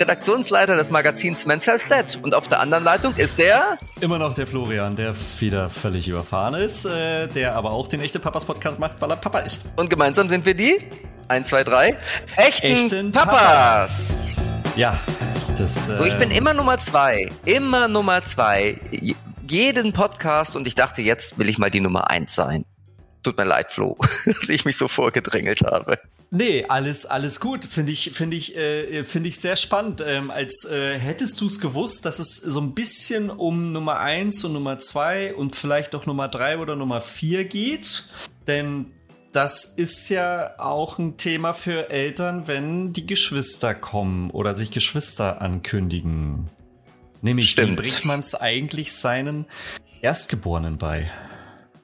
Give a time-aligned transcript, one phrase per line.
[0.00, 2.18] Redaktionsleiter des Magazins Men's Health Dead.
[2.22, 3.76] Und auf der anderen Leitung ist der...
[4.00, 8.18] Immer noch der Florian, der wieder völlig überfahren ist, äh, der aber auch den Echte
[8.18, 9.66] Papas Podcast macht, weil er Papa ist.
[9.76, 10.78] Und gemeinsam sind wir die...
[11.28, 11.96] 1, 2, 3.
[12.36, 13.32] Echten, Echten Papas.
[13.32, 14.52] Papas.
[14.76, 14.98] Ja,
[15.56, 15.88] das.
[15.88, 17.30] Äh so, ich bin immer Nummer zwei.
[17.44, 18.78] Immer Nummer zwei.
[19.48, 22.64] Jeden Podcast und ich dachte, jetzt will ich mal die Nummer eins sein.
[23.22, 25.98] Tut mir leid, Flo, dass ich mich so vorgedrängelt habe.
[26.34, 27.66] Nee, alles, alles gut.
[27.66, 30.02] Finde ich, finde ich, äh, finde ich sehr spannend.
[30.04, 34.42] Ähm, als äh, hättest du es gewusst, dass es so ein bisschen um Nummer eins
[34.42, 38.08] und Nummer zwei und vielleicht auch Nummer drei oder Nummer vier geht.
[38.46, 38.92] Denn
[39.32, 45.42] das ist ja auch ein Thema für Eltern, wenn die Geschwister kommen oder sich Geschwister
[45.42, 46.48] ankündigen.
[47.20, 47.72] Nämlich, Stimmt.
[47.72, 49.44] wie bringt man es eigentlich seinen
[50.00, 51.10] Erstgeborenen bei?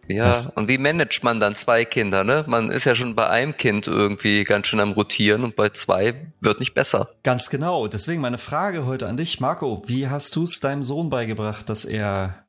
[0.09, 0.49] Ja, Was?
[0.49, 2.43] und wie managt man dann zwei Kinder, ne?
[2.47, 6.33] Man ist ja schon bei einem Kind irgendwie ganz schön am Rotieren und bei zwei
[6.41, 7.11] wird nicht besser.
[7.25, 7.89] Ganz genau.
[7.89, 9.83] Deswegen meine Frage heute an dich, Marco.
[9.87, 12.47] Wie hast du es deinem Sohn beigebracht, dass er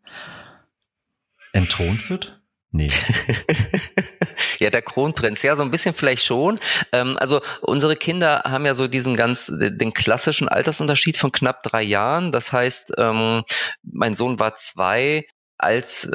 [1.52, 2.40] entthront wird?
[2.72, 2.88] Nee.
[4.60, 6.60] ja, der Kronprinz, ja, so ein bisschen vielleicht schon.
[6.94, 11.82] Ähm, also unsere Kinder haben ja so diesen ganz, den klassischen Altersunterschied von knapp drei
[11.82, 12.32] Jahren.
[12.32, 13.44] Das heißt, ähm,
[13.82, 15.26] mein Sohn war zwei,
[15.58, 16.12] als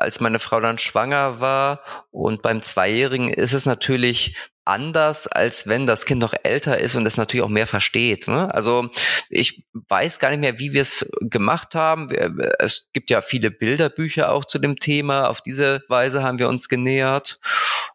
[0.00, 1.82] als meine Frau dann schwanger war.
[2.10, 7.06] Und beim Zweijährigen ist es natürlich anders, als wenn das Kind noch älter ist und
[7.06, 8.28] es natürlich auch mehr versteht.
[8.28, 8.52] Ne?
[8.54, 8.90] Also
[9.30, 12.10] ich weiß gar nicht mehr, wie wir es gemacht haben.
[12.58, 15.28] Es gibt ja viele Bilderbücher auch zu dem Thema.
[15.28, 17.40] Auf diese Weise haben wir uns genähert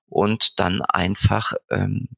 [0.08, 2.10] und dann einfach ähm,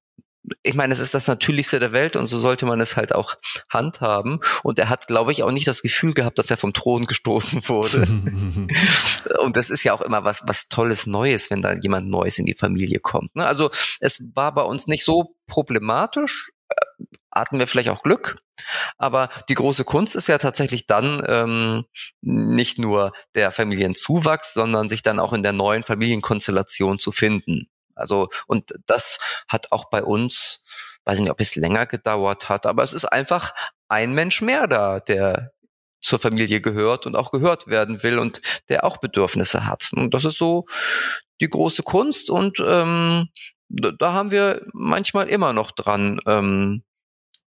[0.63, 3.35] ich meine, es ist das Natürlichste der Welt und so sollte man es halt auch
[3.69, 4.39] handhaben.
[4.63, 7.67] Und er hat, glaube ich, auch nicht das Gefühl gehabt, dass er vom Thron gestoßen
[7.67, 8.01] wurde.
[9.41, 12.45] und das ist ja auch immer was, was Tolles Neues, wenn da jemand Neues in
[12.45, 13.35] die Familie kommt.
[13.35, 13.45] Ne?
[13.45, 16.51] Also es war bei uns nicht so problematisch.
[16.69, 18.37] Äh, hatten wir vielleicht auch Glück.
[18.97, 21.83] Aber die große Kunst ist ja tatsächlich dann ähm,
[22.21, 27.69] nicht nur der Familienzuwachs, sondern sich dann auch in der neuen Familienkonstellation zu finden.
[27.95, 30.65] Also, und das hat auch bei uns,
[31.05, 33.53] weiß nicht, ob es länger gedauert hat, aber es ist einfach
[33.87, 35.51] ein Mensch mehr da, der
[36.01, 39.89] zur Familie gehört und auch gehört werden will und der auch Bedürfnisse hat.
[39.93, 40.65] Und das ist so
[41.41, 43.29] die große Kunst und ähm,
[43.69, 46.83] da haben wir manchmal immer noch dran, ähm,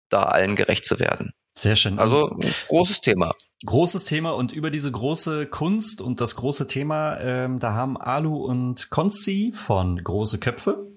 [0.10, 1.35] da allen gerecht zu werden.
[1.58, 2.00] Sehr schön.
[2.00, 3.34] Also großes Thema.
[3.66, 8.36] Großes Thema und über diese große Kunst und das große Thema, ähm, da haben Alu
[8.36, 10.92] und Konzi von Große Köpfe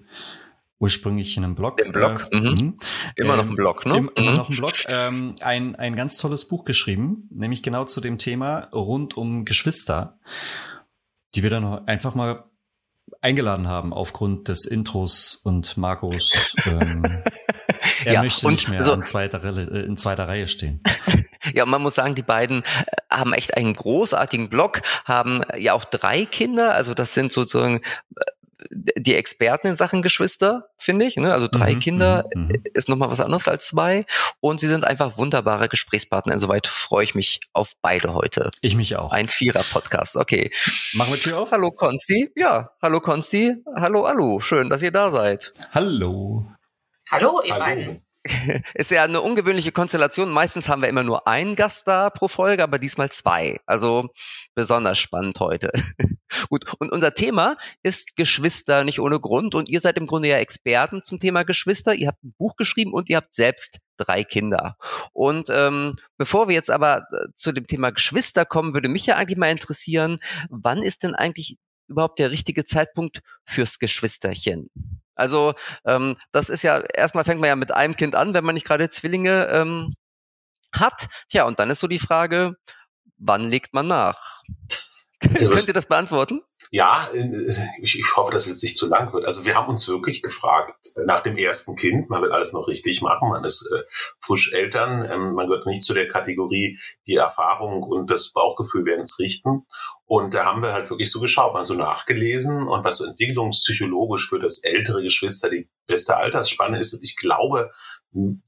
[0.79, 1.81] ursprünglich in einem Blog.
[1.81, 2.49] Im Blog, äh, mhm.
[2.49, 2.77] mhm.
[3.15, 3.97] Immer ähm, noch ein Blog, ne?
[3.97, 4.37] Im, immer mhm.
[4.37, 4.73] noch ein Blog.
[4.87, 10.19] Ähm, ein, ein ganz tolles Buch geschrieben, nämlich genau zu dem Thema rund um Geschwister,
[11.35, 12.45] die wir dann einfach mal
[13.21, 16.55] eingeladen haben aufgrund des Intros und Marcos.
[16.69, 17.03] Ähm,
[18.09, 20.81] er ja, möchte nicht mehr so, in, zweiter, äh, in zweiter Reihe stehen.
[21.53, 22.65] Ja, man muss sagen, die beiden äh,
[23.09, 28.91] haben echt einen großartigen Blog, haben ja auch drei Kinder, also das sind sozusagen äh,
[28.97, 31.15] die Experten in Sachen Geschwister, finde ich.
[31.15, 31.33] Ne?
[31.33, 32.51] Also drei mhm, Kinder mhm, mhm.
[32.73, 34.05] ist nochmal was anderes als zwei.
[34.41, 36.33] Und sie sind einfach wunderbare Gesprächspartner.
[36.33, 38.51] Insoweit freue ich mich auf beide heute.
[38.59, 39.11] Ich mich auch.
[39.11, 40.51] Ein Vierer-Podcast, okay.
[40.91, 41.51] Machen wir Tür auf?
[41.51, 42.31] Hallo Konsti.
[42.35, 43.55] Ja, hallo Konsti.
[43.77, 44.41] Hallo Alu.
[44.41, 45.53] Schön, dass ihr da seid.
[45.71, 46.45] Hallo.
[47.11, 48.03] Hallo, ihr beiden.
[48.75, 50.29] Ist ja eine ungewöhnliche Konstellation.
[50.29, 53.59] Meistens haben wir immer nur einen Gast da pro Folge, aber diesmal zwei.
[53.65, 54.09] Also
[54.53, 55.71] besonders spannend heute.
[56.49, 59.55] Gut, und unser Thema ist Geschwister nicht ohne Grund.
[59.55, 61.95] Und ihr seid im Grunde ja Experten zum Thema Geschwister.
[61.95, 64.75] Ihr habt ein Buch geschrieben und ihr habt selbst drei Kinder.
[65.11, 69.15] Und ähm, bevor wir jetzt aber äh, zu dem Thema Geschwister kommen, würde mich ja
[69.15, 74.69] eigentlich mal interessieren, wann ist denn eigentlich überhaupt der richtige Zeitpunkt fürs Geschwisterchen?
[75.19, 75.53] Also
[75.85, 78.65] ähm, das ist ja, erstmal fängt man ja mit einem Kind an, wenn man nicht
[78.65, 79.93] gerade Zwillinge ähm,
[80.73, 81.07] hat.
[81.29, 82.55] Tja, und dann ist so die Frage,
[83.17, 84.41] wann legt man nach?
[85.33, 86.41] Also Könnt ihr das beantworten?
[86.71, 87.09] Ja,
[87.81, 89.25] ich, ich hoffe, dass es jetzt nicht zu lang wird.
[89.25, 93.01] Also wir haben uns wirklich gefragt, nach dem ersten Kind, man will alles noch richtig
[93.01, 93.81] machen, man ist äh,
[94.19, 96.77] frisch Eltern, ähm, man gehört nicht zu der Kategorie,
[97.07, 99.65] die Erfahrung und das Bauchgefühl werden es richten.
[100.05, 104.29] Und da haben wir halt wirklich so geschaut, mal so nachgelesen und was so entwicklungspsychologisch
[104.29, 106.93] für das ältere Geschwister die beste Altersspanne ist.
[107.03, 107.71] Ich glaube,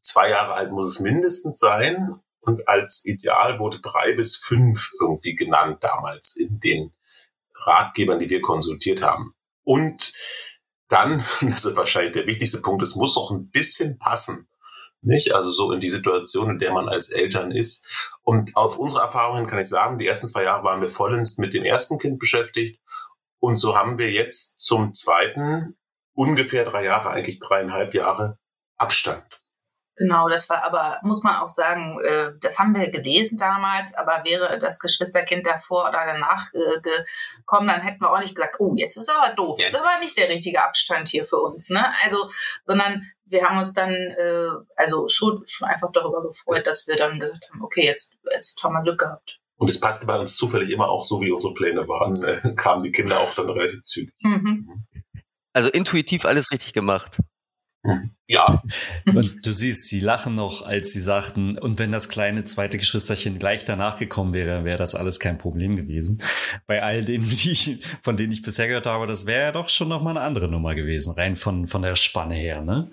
[0.02, 2.16] zwei Jahre alt muss es mindestens sein.
[2.40, 6.92] Und als Ideal wurde drei bis fünf irgendwie genannt damals in den
[7.66, 9.34] Ratgebern, die wir konsultiert haben.
[9.64, 10.14] Und
[10.88, 14.48] dann, das ist wahrscheinlich der wichtigste Punkt, es muss auch ein bisschen passen.
[15.04, 15.34] Nicht?
[15.34, 17.88] Also so in die Situation, in der man als Eltern ist.
[18.22, 21.54] Und auf unsere Erfahrungen kann ich sagen, die ersten zwei Jahre waren wir vollends mit
[21.56, 22.80] dem ersten Kind beschäftigt.
[23.40, 25.76] Und so haben wir jetzt zum zweiten
[26.14, 28.38] ungefähr drei Jahre, eigentlich dreieinhalb Jahre
[28.78, 29.41] Abstand.
[30.02, 34.24] Genau, das war aber, muss man auch sagen, äh, das haben wir gelesen damals, aber
[34.26, 38.74] wäre das Geschwisterkind davor oder danach äh, gekommen, dann hätten wir auch nicht gesagt, oh,
[38.76, 39.68] jetzt ist aber doof, ja.
[39.68, 41.86] ist aber nicht der richtige Abstand hier für uns, ne?
[42.04, 42.32] Also,
[42.66, 47.20] sondern wir haben uns dann äh, also schon, schon einfach darüber gefreut, dass wir dann
[47.20, 49.40] gesagt haben, okay, jetzt, jetzt haben wir Glück gehabt.
[49.58, 52.82] Und es passte bei uns zufällig immer auch so, wie unsere Pläne waren, äh, kamen
[52.82, 54.16] die Kinder auch dann relativ zügig.
[54.22, 54.88] Mhm.
[55.54, 57.20] Also intuitiv alles richtig gemacht.
[58.28, 58.62] Ja.
[59.06, 63.40] Und du siehst, sie lachen noch, als sie sagten, und wenn das kleine zweite Geschwisterchen
[63.40, 66.22] gleich danach gekommen wäre, wäre das alles kein Problem gewesen.
[66.68, 69.70] Bei all denen, die ich, von denen ich bisher gehört habe, das wäre ja doch
[69.70, 72.92] schon noch mal eine andere Nummer gewesen, rein von, von der Spanne her, ne?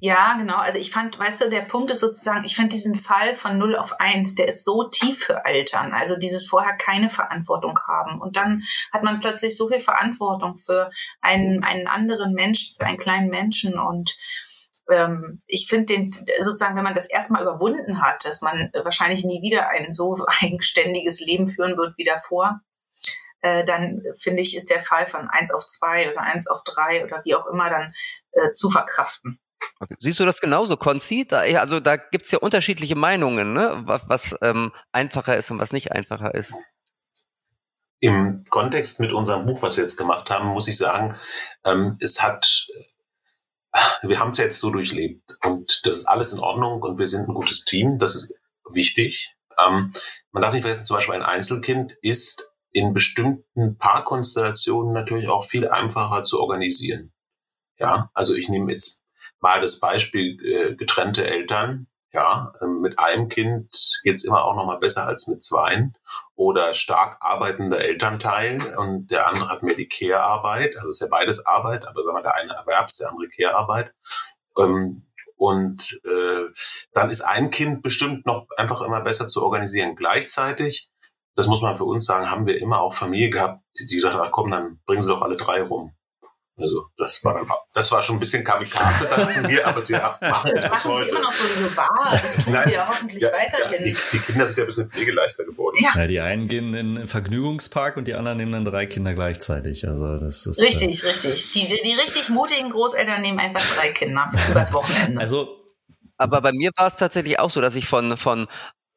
[0.00, 0.56] Ja, genau.
[0.56, 3.74] Also ich fand, weißt du, der Punkt ist sozusagen, ich fand diesen Fall von 0
[3.74, 5.92] auf 1, der ist so tief für Eltern.
[5.92, 8.20] Also dieses vorher keine Verantwortung haben.
[8.20, 8.62] Und dann
[8.92, 10.90] hat man plötzlich so viel Verantwortung für
[11.20, 13.76] einen, einen anderen Menschen, für einen kleinen Menschen.
[13.76, 14.16] Und
[14.88, 16.12] ähm, ich finde den,
[16.42, 21.20] sozusagen, wenn man das erstmal überwunden hat, dass man wahrscheinlich nie wieder ein so eigenständiges
[21.26, 22.60] Leben führen wird wie davor,
[23.40, 27.04] äh, dann finde ich, ist der Fall von 1 auf 2 oder 1 auf 3
[27.04, 27.94] oder wie auch immer dann
[28.32, 29.40] äh, zu verkraften.
[29.80, 29.94] Okay.
[29.98, 31.26] Siehst du das genauso, Konzi?
[31.26, 33.82] Da, also da gibt's ja unterschiedliche Meinungen, ne?
[33.84, 36.56] was, was ähm, einfacher ist und was nicht einfacher ist.
[38.00, 41.16] Im Kontext mit unserem Buch, was wir jetzt gemacht haben, muss ich sagen,
[41.64, 42.66] ähm, es hat,
[43.72, 47.08] äh, wir haben es jetzt so durchlebt und das ist alles in Ordnung und wir
[47.08, 48.34] sind ein gutes Team, das ist
[48.70, 49.36] wichtig.
[49.58, 49.92] Ähm,
[50.32, 55.68] man darf nicht vergessen, zum Beispiel ein Einzelkind ist in bestimmten Paarkonstellationen natürlich auch viel
[55.68, 57.12] einfacher zu organisieren.
[57.78, 58.97] Ja, also ich nehme jetzt
[59.40, 61.86] mal das Beispiel äh, getrennte Eltern.
[62.12, 63.68] Ja, ähm, mit einem Kind
[64.02, 65.94] geht's immer auch noch mal besser als mit zweien.
[66.34, 70.76] Oder stark arbeitender Elternteil und der andere hat mehr die Care-Arbeit.
[70.76, 73.92] Also ist ja beides Arbeit, aber sagen wir, der eine Erwerbs-, der andere Care-Arbeit.
[74.58, 75.04] Ähm,
[75.38, 76.46] und äh,
[76.92, 79.94] dann ist ein Kind bestimmt noch einfach immer besser zu organisieren.
[79.94, 80.90] Gleichzeitig,
[81.36, 84.32] das muss man für uns sagen, haben wir immer auch Familie gehabt, die, gesagt haben,
[84.32, 85.92] komm, dann bringen sie doch alle drei rum.
[86.60, 90.50] Also das war dann, das war schon ein bisschen Kamikaze, dachten wir, aber sie machen
[90.52, 92.18] es Das machen sie immer noch so wahr.
[92.20, 93.72] Das tun Nein, wir hoffentlich ja, weiterhin.
[93.72, 95.76] Ja, die, die, Kinder sind ja ein bisschen pflegeleichter geworden.
[95.80, 95.92] Ja.
[95.94, 96.06] ja.
[96.06, 99.86] die einen gehen in den Vergnügungspark und die anderen nehmen dann drei Kinder gleichzeitig.
[99.86, 101.50] Also das ist richtig, äh, richtig.
[101.52, 105.20] Die, die richtig mutigen Großeltern nehmen einfach drei Kinder übers Wochenende.
[105.20, 105.54] Also
[106.20, 108.46] aber bei mir war es tatsächlich auch so, dass ich von, von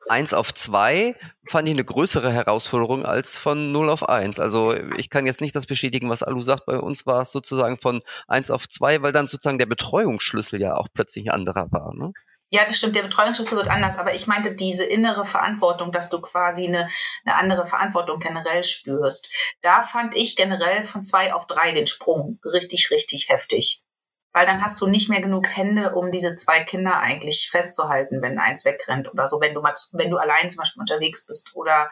[0.10, 1.16] eins auf zwei
[1.48, 4.40] fand ich eine größere Herausforderung als von 0 auf 1.
[4.40, 6.66] Also ich kann jetzt nicht das bestätigen, was Alu sagt.
[6.66, 10.76] Bei uns war es sozusagen von 1 auf 2, weil dann sozusagen der Betreuungsschlüssel ja
[10.76, 11.94] auch plötzlich ein anderer war.
[11.94, 12.14] Ne?
[12.50, 16.20] Ja, das stimmt, der Betreuungsschlüssel wird anders, aber ich meinte diese innere Verantwortung, dass du
[16.20, 16.90] quasi eine,
[17.26, 19.30] eine andere Verantwortung generell spürst.
[19.62, 23.84] Da fand ich generell von zwei auf drei den Sprung richtig, richtig heftig
[24.34, 28.40] weil dann hast du nicht mehr genug Hände, um diese zwei Kinder eigentlich festzuhalten, wenn
[28.40, 31.52] eins wegrennt oder so, wenn du mal, wenn du allein zum Beispiel unterwegs bist.
[31.56, 31.90] Oder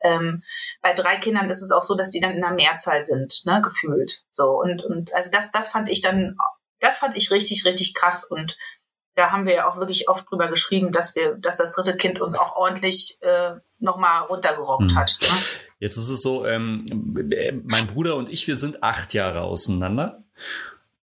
[0.00, 0.42] ähm,
[0.82, 3.60] bei drei Kindern ist es auch so, dass die dann in der Mehrzahl sind, ne,
[3.62, 4.22] gefühlt.
[4.30, 6.36] So und und also das das fand ich dann,
[6.78, 8.56] das fand ich richtig richtig krass und
[9.16, 12.20] da haben wir ja auch wirklich oft drüber geschrieben, dass wir, dass das dritte Kind
[12.20, 14.96] uns auch ordentlich äh, nochmal runtergerockt mhm.
[14.96, 15.18] hat.
[15.20, 15.28] Ne?
[15.80, 16.84] Jetzt ist es so, ähm,
[17.64, 20.24] mein Bruder und ich, wir sind acht Jahre auseinander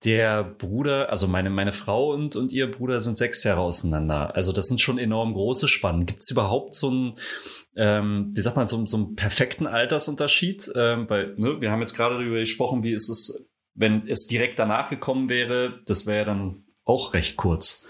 [0.04, 4.34] der Bruder, also meine, meine Frau und, und ihr Bruder sind sechs Jahre auseinander.
[4.34, 6.06] Also das sind schon enorm große Spannen.
[6.06, 7.14] Gibt es überhaupt so einen,
[7.76, 10.70] ähm, wie sagt man, so, so einen perfekten Altersunterschied?
[10.74, 14.58] Ähm, weil, ne, wir haben jetzt gerade darüber gesprochen, wie ist es, wenn es direkt
[14.58, 17.88] danach gekommen wäre, das wäre ja dann auch recht kurz.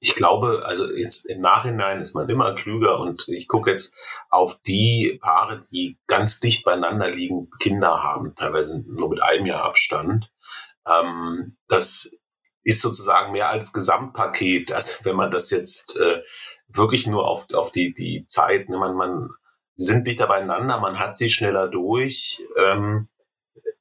[0.00, 3.96] Ich glaube, also jetzt im Nachhinein ist man immer klüger und ich gucke jetzt
[4.28, 9.64] auf die Paare, die ganz dicht beieinander liegen, Kinder haben, teilweise nur mit einem Jahr
[9.64, 10.30] Abstand.
[10.86, 12.18] Ähm, das
[12.62, 14.72] ist sozusagen mehr als Gesamtpaket.
[14.72, 16.22] Also wenn man das jetzt äh,
[16.68, 19.30] wirklich nur auf, auf die, die Zeit, ne, man, man
[19.76, 22.40] sind dichter beieinander, man hat sie schneller durch.
[22.56, 23.08] Ähm,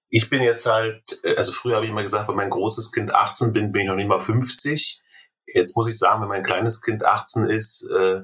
[0.09, 3.13] ich bin jetzt halt, äh, also früher habe ich mal gesagt, wenn mein großes Kind
[3.13, 5.01] 18 bin, bin ich noch nicht mal 50.
[5.47, 8.21] Jetzt muss ich sagen, wenn mein kleines Kind 18 ist, äh,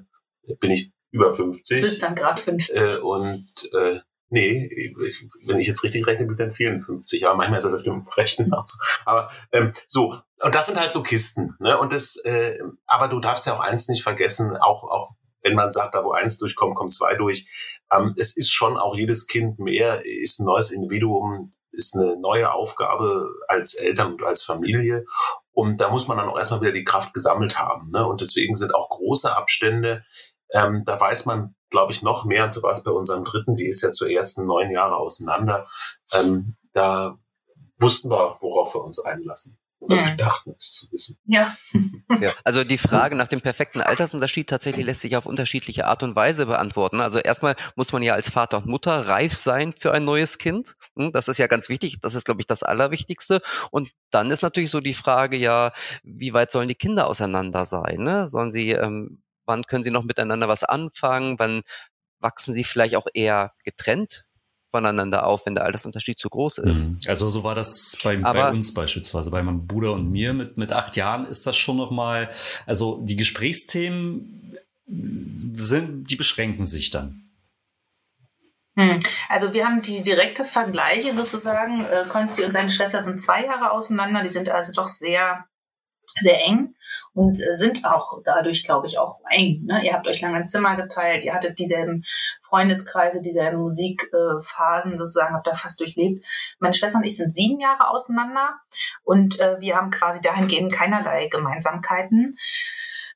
[0.60, 1.78] bin ich über 50.
[1.78, 2.76] Du bist dann gerade 50.
[2.76, 4.00] Äh, und äh,
[4.34, 7.28] Nee, ich, wenn ich jetzt richtig rechne, bin ich dann 54.
[7.28, 8.78] Aber manchmal ist das auf dem Rechnen auch so.
[9.04, 11.58] Aber ähm, so, und das sind halt so Kisten.
[11.60, 11.78] Ne?
[11.78, 15.12] Und das, äh, aber du darfst ja auch eins nicht vergessen, auch, auch
[15.44, 17.46] wenn man sagt, da wo eins durchkommt, kommt zwei durch.
[17.92, 22.54] Ähm, es ist schon auch jedes Kind mehr, ist ein neues Individuum, ist eine neue
[22.54, 25.04] Aufgabe als Eltern und als Familie.
[25.52, 27.92] Und da muss man dann auch erstmal wieder die Kraft gesammelt haben.
[27.92, 28.08] Ne?
[28.08, 30.06] Und deswegen sind auch große Abstände,
[30.54, 32.46] ähm, da weiß man glaube ich, noch mehr.
[32.46, 35.68] Und so war es bei unserem dritten, die ist ja zu ersten neun Jahre auseinander.
[36.14, 37.18] Ähm, da
[37.80, 39.58] wussten wir, worauf wir uns einlassen.
[39.80, 40.06] Oder ja.
[40.06, 41.18] wir dachten es zu wissen.
[41.26, 41.52] Ja.
[42.22, 42.32] ja.
[42.44, 46.46] Also die Frage nach dem perfekten Altersunterschied tatsächlich lässt sich auf unterschiedliche Art und Weise
[46.46, 47.02] beantworten.
[47.02, 50.76] Also erstmal muss man ja als Vater und Mutter reif sein für ein neues Kind.
[50.96, 52.00] Hm, das ist ja ganz wichtig.
[52.00, 53.42] Das ist, glaube ich, das Allerwichtigste.
[53.72, 55.74] Und dann ist natürlich so die Frage, ja,
[56.04, 58.04] wie weit sollen die Kinder auseinander sein?
[58.04, 58.28] Ne?
[58.28, 61.38] Sollen sie, ähm, wann können sie noch miteinander was anfangen?
[61.38, 61.62] Wann
[62.20, 64.26] wachsen sie vielleicht auch eher getrennt
[64.72, 66.92] voneinander auf, wenn der Altersunterschied zu groß ist.
[66.92, 67.00] Mhm.
[67.08, 70.58] Also so war das bei, Aber, bei uns beispielsweise, bei meinem Bruder und mir mit,
[70.58, 72.30] mit acht Jahren ist das schon nochmal,
[72.66, 77.30] also die Gesprächsthemen sind, die beschränken sich dann.
[78.78, 79.00] Hm.
[79.28, 81.84] Also wir haben die direkte Vergleiche sozusagen.
[81.86, 84.22] Äh, Konsti und seine Schwester sind zwei Jahre auseinander.
[84.22, 85.46] Die sind also doch sehr
[86.20, 86.76] sehr eng
[87.14, 89.64] und äh, sind auch dadurch, glaube ich, auch eng.
[89.66, 89.86] Ne?
[89.86, 92.04] Ihr habt euch lange ein Zimmer geteilt, ihr hattet dieselben
[92.42, 96.26] Freundeskreise, dieselben Musikphasen sozusagen, habt da fast durchlebt.
[96.60, 98.60] Meine Schwester und ich sind sieben Jahre auseinander
[99.04, 102.38] und äh, wir haben quasi dahingehend keinerlei Gemeinsamkeiten.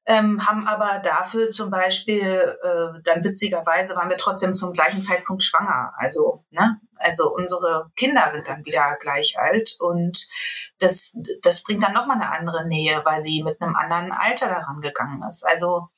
[0.08, 5.42] Ähm, haben aber dafür zum Beispiel, äh, dann witzigerweise waren wir trotzdem zum gleichen Zeitpunkt
[5.42, 5.94] schwanger.
[5.98, 6.80] Also, ne?
[6.98, 10.28] Also unsere Kinder sind dann wieder gleich alt und
[10.80, 14.82] das, das bringt dann nochmal eine andere Nähe, weil sie mit einem anderen Alter daran
[14.82, 15.46] gegangen ist.
[15.48, 15.90] Also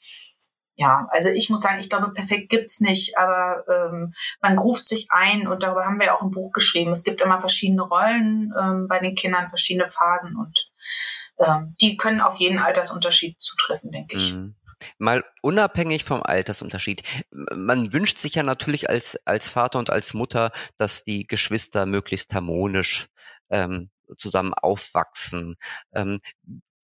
[0.77, 5.07] ja, also ich muss sagen, ich glaube, perfekt gibt's nicht, aber ähm, man ruft sich
[5.09, 6.91] ein und darüber haben wir auch ein Buch geschrieben.
[6.91, 10.69] Es gibt immer verschiedene Rollen ähm, bei den Kindern, verschiedene Phasen und
[11.39, 14.35] ähm, die können auf jeden Altersunterschied zutreffen, denke ich.
[14.35, 14.55] Mhm.
[14.97, 17.03] Mal unabhängig vom Altersunterschied.
[17.31, 22.33] Man wünscht sich ja natürlich als, als Vater und als Mutter, dass die Geschwister möglichst
[22.33, 23.07] harmonisch
[23.49, 25.55] ähm, zusammen aufwachsen.
[25.93, 26.19] Ähm,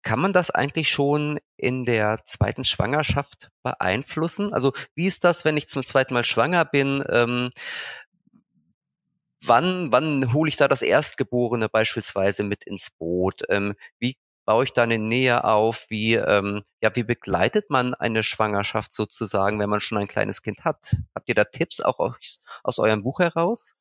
[0.04, 4.54] kann man das eigentlich schon in der zweiten Schwangerschaft beeinflussen?
[4.54, 7.04] Also wie ist das, wenn ich zum zweiten Mal schwanger bin?
[7.10, 7.50] Ähm,
[9.44, 13.42] wann, wann hole ich da das Erstgeborene beispielsweise mit ins Boot?
[13.50, 14.16] Ähm, wie
[14.46, 15.88] baue ich da eine Nähe auf?
[15.90, 20.64] Wie, ähm, ja, wie begleitet man eine Schwangerschaft sozusagen, wenn man schon ein kleines Kind
[20.64, 20.96] hat?
[21.16, 23.76] Habt ihr da Tipps auch aus, aus eurem Buch heraus?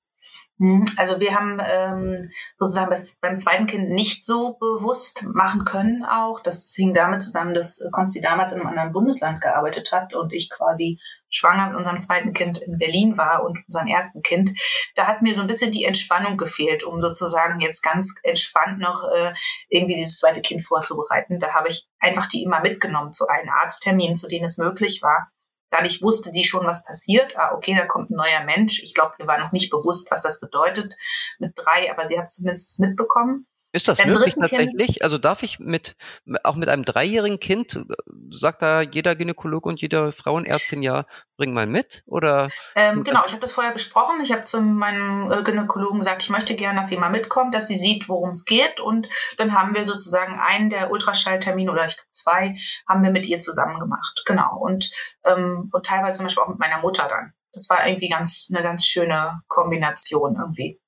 [0.58, 0.84] Mhm.
[0.96, 6.40] Also wir haben ähm, sozusagen das beim zweiten Kind nicht so bewusst machen können auch.
[6.40, 10.50] Das hing damit zusammen, dass Konzi damals in einem anderen Bundesland gearbeitet hat und ich
[10.50, 14.50] quasi schwanger mit unserem zweiten Kind in Berlin war und unserem ersten Kind.
[14.94, 19.02] Da hat mir so ein bisschen die Entspannung gefehlt, um sozusagen jetzt ganz entspannt noch
[19.12, 19.34] äh,
[19.68, 21.40] irgendwie dieses zweite Kind vorzubereiten.
[21.40, 25.28] Da habe ich einfach die immer mitgenommen zu allen Arztterminen, zu denen es möglich war
[25.76, 27.36] Dadurch wusste die schon, was passiert.
[27.36, 28.80] Ah, okay, da kommt ein neuer Mensch.
[28.84, 30.94] Ich glaube, mir war noch nicht bewusst, was das bedeutet
[31.40, 33.48] mit drei, aber sie hat zumindest mitbekommen.
[33.74, 34.86] Ist das möglich tatsächlich?
[34.86, 35.96] Kind, also darf ich mit,
[36.44, 37.84] auch mit einem dreijährigen Kind,
[38.30, 42.04] sagt da jeder Gynäkologe und jede Frauenärztin ja, bring mal mit?
[42.06, 42.50] Oder?
[42.76, 44.20] Ähm, genau, ich habe das vorher besprochen.
[44.22, 47.66] Ich habe zu meinem äh, Gynäkologen gesagt, ich möchte gerne, dass sie mal mitkommt, dass
[47.66, 48.78] sie sieht, worum es geht.
[48.78, 52.56] Und dann haben wir sozusagen einen der Ultraschalltermine oder ich glaube zwei,
[52.88, 54.22] haben wir mit ihr zusammen gemacht.
[54.24, 54.56] Genau.
[54.56, 54.92] Und,
[55.24, 57.32] ähm, und teilweise zum Beispiel auch mit meiner Mutter dann.
[57.52, 60.80] Das war irgendwie ganz, eine ganz schöne Kombination irgendwie.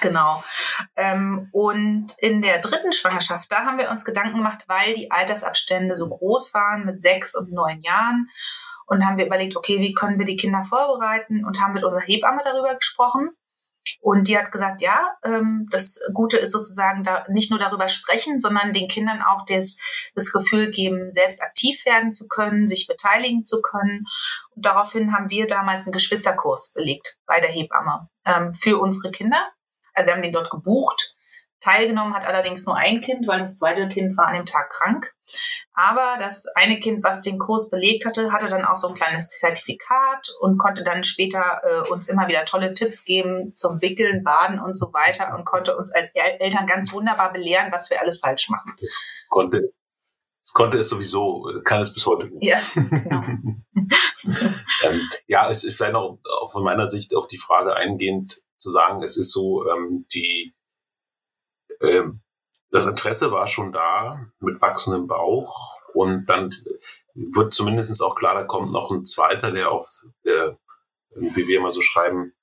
[0.00, 0.42] Genau.
[0.96, 5.94] Ähm, und in der dritten Schwangerschaft, da haben wir uns Gedanken gemacht, weil die Altersabstände
[5.94, 8.28] so groß waren mit sechs und neun Jahren.
[8.86, 12.04] Und haben wir überlegt, okay, wie können wir die Kinder vorbereiten und haben mit unserer
[12.04, 13.30] Hebamme darüber gesprochen.
[14.00, 18.38] Und die hat gesagt, ja, ähm, das Gute ist sozusagen da nicht nur darüber sprechen,
[18.38, 19.78] sondern den Kindern auch das,
[20.14, 24.04] das Gefühl geben, selbst aktiv werden zu können, sich beteiligen zu können.
[24.54, 29.50] Und daraufhin haben wir damals einen Geschwisterkurs belegt bei der Hebamme ähm, für unsere Kinder.
[29.98, 31.16] Also wir haben den dort gebucht.
[31.60, 35.12] Teilgenommen hat allerdings nur ein Kind, weil das zweite Kind war an dem Tag krank.
[35.72, 39.30] Aber das eine Kind, was den Kurs belegt hatte, hatte dann auch so ein kleines
[39.30, 44.60] Zertifikat und konnte dann später äh, uns immer wieder tolle Tipps geben zum Wickeln, Baden
[44.60, 48.50] und so weiter und konnte uns als Eltern ganz wunderbar belehren, was wir alles falsch
[48.50, 48.74] machen.
[48.80, 49.72] Das konnte,
[50.40, 52.44] das konnte es sowieso, kann es bis heute nicht.
[52.44, 53.22] Ja, genau.
[54.84, 56.20] ähm, ja, es ist vielleicht noch
[56.52, 60.54] von meiner Sicht auf die Frage eingehend, zu sagen, es ist so, ähm, die,
[61.80, 62.20] ähm,
[62.70, 66.54] das Interesse war schon da mit wachsendem Bauch und dann
[67.14, 69.88] wird zumindest auch klar, da kommt noch ein zweiter, der auf
[70.24, 70.58] der,
[71.14, 72.34] wie wir immer so schreiben,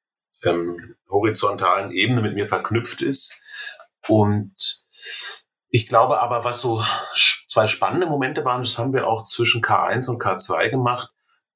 [0.44, 3.40] ähm, horizontalen Ebene mit mir verknüpft ist.
[4.08, 4.84] Und
[5.70, 6.84] ich glaube aber, was so
[7.48, 11.10] zwei spannende Momente waren, das haben wir auch zwischen K1 und K2 gemacht,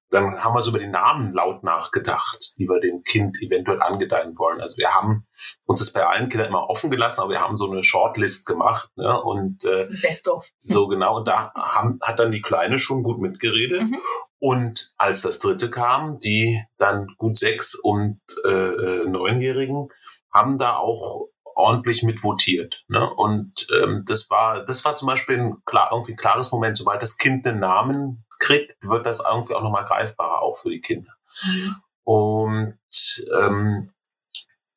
[0.10, 4.38] dann haben wir so über den Namen laut nachgedacht, die wir dem Kind eventuell angedeihen
[4.38, 4.60] wollen.
[4.60, 5.28] Also wir haben
[5.66, 8.90] uns das bei allen Kindern immer offen gelassen, aber wir haben so eine Shortlist gemacht.
[8.96, 9.22] Ne?
[9.22, 10.48] Und äh, Best of.
[10.58, 13.84] so genau, und da haben, hat dann die Kleine schon gut mitgeredet.
[13.84, 14.00] Mhm.
[14.40, 19.90] Und als das dritte kam, die dann gut sechs und äh, äh, neunjährigen,
[20.32, 21.28] haben da auch
[21.60, 22.84] ordentlich mitvotiert.
[22.88, 23.08] Ne?
[23.16, 27.02] Und ähm, das war, das war zum Beispiel ein klar, irgendwie ein klares Moment, sobald
[27.02, 31.12] das Kind einen Namen kriegt, wird das irgendwie auch nochmal greifbarer auch für die Kinder.
[31.44, 31.76] Mhm.
[32.04, 32.80] Und
[33.40, 33.92] ähm,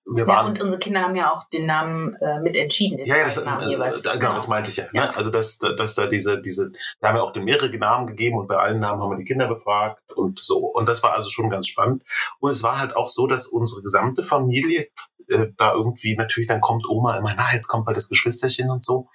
[0.04, 2.98] wir waren, ja, und unsere Kinder haben ja auch den Namen äh, mitentschieden.
[3.06, 4.02] Ja, ja, das, äh, jeweils.
[4.02, 4.84] Da, genau, genau, das meinte ich ja.
[4.84, 4.90] Ne?
[4.94, 5.06] ja.
[5.06, 5.16] Ne?
[5.16, 8.56] Also, dass, dass da diese, diese, wir haben ja auch mehrere Namen gegeben und bei
[8.56, 10.58] allen Namen haben wir die Kinder befragt und so.
[10.58, 12.02] Und das war also schon ganz spannend.
[12.40, 14.88] Und es war halt auch so, dass unsere gesamte Familie
[15.28, 18.84] äh, da irgendwie, natürlich, dann kommt Oma immer, na, jetzt kommt bald das Geschwisterchen und
[18.84, 19.08] so.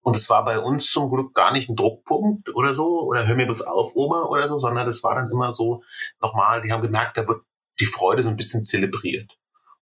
[0.00, 3.36] Und es war bei uns zum Glück gar nicht ein Druckpunkt oder so, oder hör
[3.36, 5.82] mir das auf, Oma oder so, sondern das war dann immer so,
[6.20, 7.42] nochmal, die haben gemerkt, da wird
[7.80, 9.30] die Freude so ein bisschen zelebriert.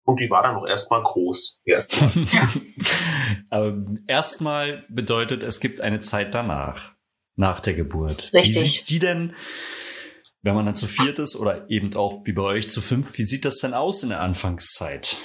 [0.04, 1.60] Und die war dann auch erstmal groß.
[1.64, 2.10] Erstmal.
[3.50, 6.92] Aber erstmal bedeutet, es gibt eine Zeit danach,
[7.36, 8.30] nach der Geburt.
[8.32, 8.56] Richtig.
[8.56, 9.34] Wie sieht die denn,
[10.42, 13.24] wenn man dann zu viert ist oder eben auch wie bei euch zu fünf, wie
[13.24, 15.18] sieht das denn aus in der Anfangszeit?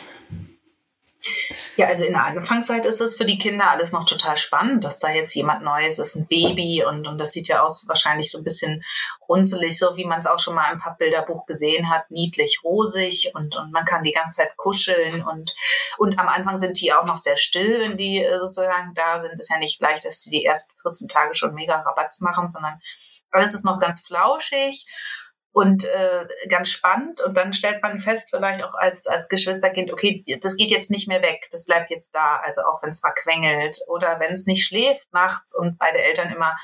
[1.75, 4.99] Ja, also in der Anfangszeit ist es für die Kinder alles noch total spannend, dass
[4.99, 8.37] da jetzt jemand Neues ist, ein Baby und, und das sieht ja aus wahrscheinlich so
[8.37, 8.83] ein bisschen
[9.27, 13.55] runzelig, so wie man es auch schon mal im Pappbilderbuch gesehen hat, niedlich, rosig und,
[13.55, 15.53] und man kann die ganze Zeit kuscheln und,
[15.97, 19.39] und am Anfang sind die auch noch sehr still, wenn die äh, sozusagen da sind.
[19.39, 22.79] Ist ja nicht gleich, dass die die ersten 14 Tage schon mega Rabatz machen, sondern
[23.31, 24.85] alles ist noch ganz flauschig
[25.55, 27.21] und äh, ganz spannend.
[27.21, 31.07] Und dann stellt man fest, vielleicht auch als, als Geschwisterkind, okay, das geht jetzt nicht
[31.07, 32.41] mehr weg, das bleibt jetzt da.
[32.43, 36.29] Also auch wenn es mal quengelt oder wenn es nicht schläft nachts und beide Eltern
[36.33, 36.57] immer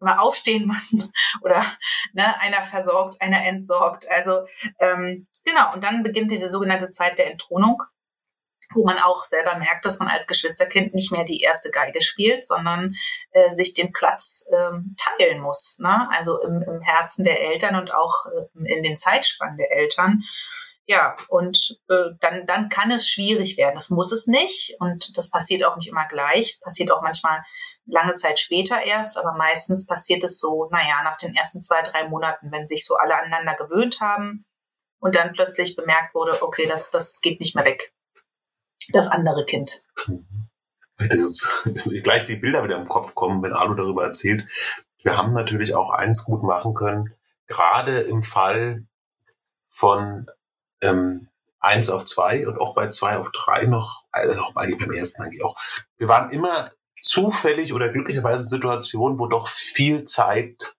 [0.00, 1.66] immer aufstehen müssen oder
[2.14, 4.10] ne, einer versorgt, einer entsorgt.
[4.10, 4.46] Also
[4.78, 7.82] ähm, genau, und dann beginnt diese sogenannte Zeit der Entthronung
[8.74, 12.46] wo man auch selber merkt, dass man als Geschwisterkind nicht mehr die erste Geige spielt,
[12.46, 12.94] sondern
[13.32, 15.78] äh, sich den Platz ähm, teilen muss.
[15.80, 16.08] Ne?
[16.16, 20.22] Also im, im Herzen der Eltern und auch äh, in den Zeitspannen der Eltern.
[20.86, 23.74] Ja, und äh, dann, dann kann es schwierig werden.
[23.74, 24.76] Das muss es nicht.
[24.80, 26.58] Und das passiert auch nicht immer gleich.
[26.62, 27.42] Passiert auch manchmal
[27.86, 32.08] lange Zeit später erst, aber meistens passiert es so, naja, nach den ersten zwei, drei
[32.08, 34.44] Monaten, wenn sich so alle aneinander gewöhnt haben
[35.00, 37.92] und dann plötzlich bemerkt wurde, okay, das, das geht nicht mehr weg
[38.88, 39.86] das andere Kind.
[40.98, 41.64] Das ist,
[42.02, 44.46] gleich die Bilder wieder im Kopf kommen, wenn Alu darüber erzählt.
[45.02, 47.14] Wir haben natürlich auch eins gut machen können,
[47.46, 48.84] gerade im Fall
[49.68, 50.26] von
[50.82, 54.92] ähm, eins auf zwei und auch bei zwei auf drei noch, also auch bei, beim
[54.92, 55.56] ersten eigentlich auch.
[55.96, 56.70] Wir waren immer
[57.02, 60.74] zufällig oder glücklicherweise in Situationen, wo doch viel Zeit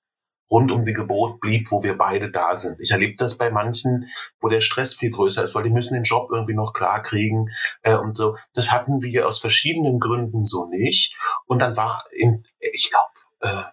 [0.51, 2.79] rund um die Geburt blieb, wo wir beide da sind.
[2.79, 4.09] Ich erlebe das bei manchen,
[4.41, 7.47] wo der Stress viel größer ist, weil die müssen den Job irgendwie noch klar kriegen
[7.83, 8.35] äh, und so.
[8.53, 11.15] Das hatten wir aus verschiedenen Gründen so nicht.
[11.45, 13.63] Und dann war, in, ich glaube, äh,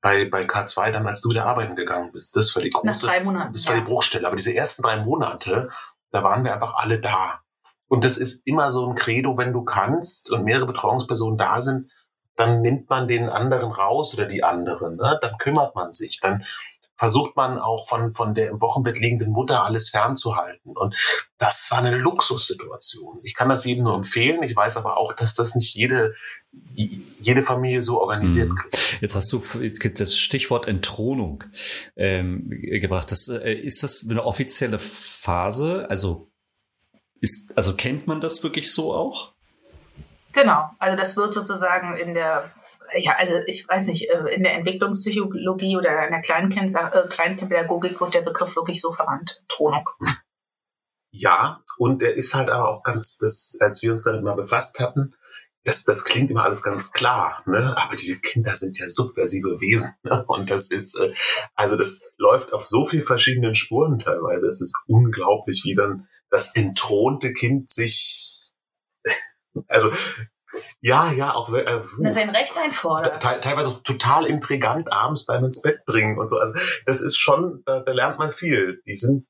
[0.00, 2.98] bei, bei K2 dann, als du wieder arbeiten gegangen bist, das war die große, Nach
[2.98, 3.80] drei Monaten, das war ja.
[3.80, 4.26] die Bruchstelle.
[4.26, 5.70] Aber diese ersten drei Monate,
[6.12, 7.40] da waren wir einfach alle da.
[7.88, 11.90] Und das ist immer so ein Credo, wenn du kannst und mehrere Betreuungspersonen da sind,
[12.36, 15.18] dann nimmt man den anderen raus oder die anderen, ne?
[15.20, 16.44] dann kümmert man sich, dann
[16.96, 20.76] versucht man auch von, von der im Wochenbett liegenden Mutter alles fernzuhalten.
[20.76, 20.94] Und
[21.38, 23.18] das war eine Luxussituation.
[23.22, 24.42] Ich kann das jedem nur empfehlen.
[24.42, 26.14] Ich weiß aber auch, dass das nicht jede,
[26.72, 28.56] jede Familie so organisiert mhm.
[29.00, 29.42] Jetzt hast du
[29.94, 31.44] das Stichwort Entthronung
[31.96, 33.10] ähm, gebracht.
[33.10, 35.86] Das, äh, ist das eine offizielle Phase?
[35.90, 36.30] Also,
[37.20, 39.33] ist, also kennt man das wirklich so auch?
[40.34, 42.50] Genau, also das wird sozusagen in der,
[42.96, 48.00] ja, also ich weiß nicht, äh, in der Entwicklungspsychologie oder in der Kleinkind, äh, Kleinkindpädagogik
[48.00, 49.88] wird der Begriff wirklich so verwandt, Thronung.
[51.12, 54.80] Ja, und er ist halt aber auch ganz, das, als wir uns damit mal befasst
[54.80, 55.14] hatten,
[55.62, 57.72] das, das klingt immer alles ganz klar, ne?
[57.78, 59.94] aber diese Kinder sind ja subversive Wesen.
[60.02, 60.24] Ne?
[60.26, 61.14] Und das ist, äh,
[61.54, 64.48] also das läuft auf so vielen verschiedenen Spuren teilweise.
[64.48, 68.33] Es ist unglaublich, wie dann das entthronte Kind sich
[69.68, 69.90] also
[70.80, 71.64] ja, ja, auch äh,
[71.98, 73.22] das sein Recht einfordert.
[73.22, 76.38] Te teilweise auch total intrigant abends beim ins Bett bringen und so.
[76.38, 76.52] Also
[76.86, 78.82] das ist schon, da, da lernt man viel.
[78.86, 79.26] Die sind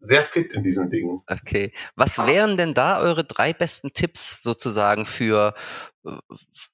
[0.00, 1.22] sehr fit in diesen Dingen.
[1.28, 1.72] Okay.
[1.94, 5.54] Was wären denn da eure drei besten Tipps sozusagen für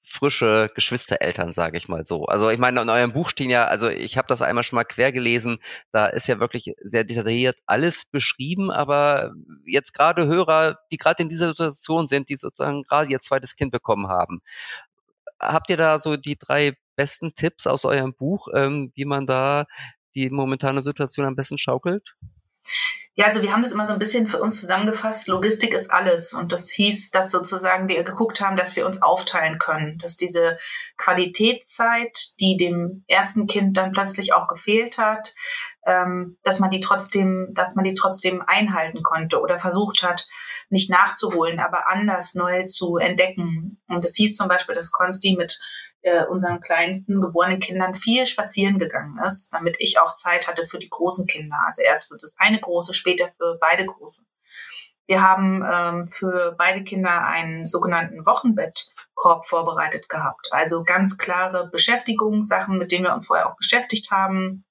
[0.03, 2.27] frische Geschwistereltern, sage ich mal so.
[2.27, 4.85] Also ich meine, in eurem Buch stehen ja, also ich habe das einmal schon mal
[4.85, 5.59] quer gelesen,
[5.91, 9.33] da ist ja wirklich sehr detailliert alles beschrieben, aber
[9.65, 13.73] jetzt gerade Hörer, die gerade in dieser Situation sind, die sozusagen gerade ihr zweites Kind
[13.73, 14.41] bekommen haben,
[15.41, 19.67] habt ihr da so die drei besten Tipps aus eurem Buch, ähm, wie man da
[20.15, 22.15] die momentane Situation am besten schaukelt?
[23.15, 25.29] Ja, also wir haben das immer so ein bisschen für uns zusammengefasst.
[25.29, 26.33] Logistik ist alles.
[26.33, 29.99] Und das hieß, dass sozusagen wir geguckt haben, dass wir uns aufteilen können.
[29.99, 30.57] Dass diese
[30.97, 35.35] Qualitätszeit, die dem ersten Kind dann plötzlich auch gefehlt hat,
[35.87, 40.27] ähm, dass man die trotzdem, dass man die trotzdem einhalten konnte oder versucht hat,
[40.71, 43.83] nicht nachzuholen, aber anders neu zu entdecken.
[43.89, 45.59] Und es hieß zum Beispiel, dass Konsti mit
[46.03, 50.79] äh, unseren kleinsten geborenen Kindern viel spazieren gegangen ist, damit ich auch Zeit hatte für
[50.79, 51.57] die großen Kinder.
[51.67, 54.25] Also erst für das eine große, später für beide große.
[55.07, 60.49] Wir haben ähm, für beide Kinder einen sogenannten Wochenbettkorb vorbereitet gehabt.
[60.53, 64.65] Also ganz klare Beschäftigungssachen, mit denen wir uns vorher auch beschäftigt haben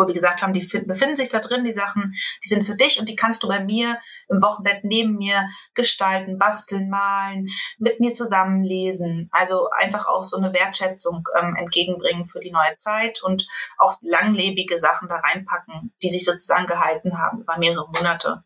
[0.00, 2.98] wo wir gesagt haben, die befinden sich da drin, die Sachen, die sind für dich
[2.98, 8.12] und die kannst du bei mir im Wochenbett neben mir gestalten, basteln, malen, mit mir
[8.12, 9.28] zusammenlesen.
[9.32, 13.46] Also einfach auch so eine Wertschätzung ähm, entgegenbringen für die neue Zeit und
[13.78, 18.42] auch langlebige Sachen da reinpacken, die sich sozusagen gehalten haben über mehrere Monate.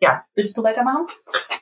[0.00, 1.06] Ja, willst du weitermachen?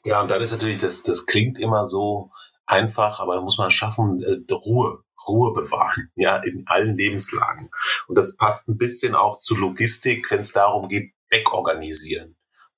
[0.05, 2.33] Ja, und dann ist natürlich, das, das klingt immer so
[2.66, 7.70] einfach, aber da muss man schaffen, äh, Ruhe Ruhe bewahren, ja, in allen Lebenslagen.
[8.06, 12.37] Und das passt ein bisschen auch zu Logistik, wenn es darum geht, wegorganisieren.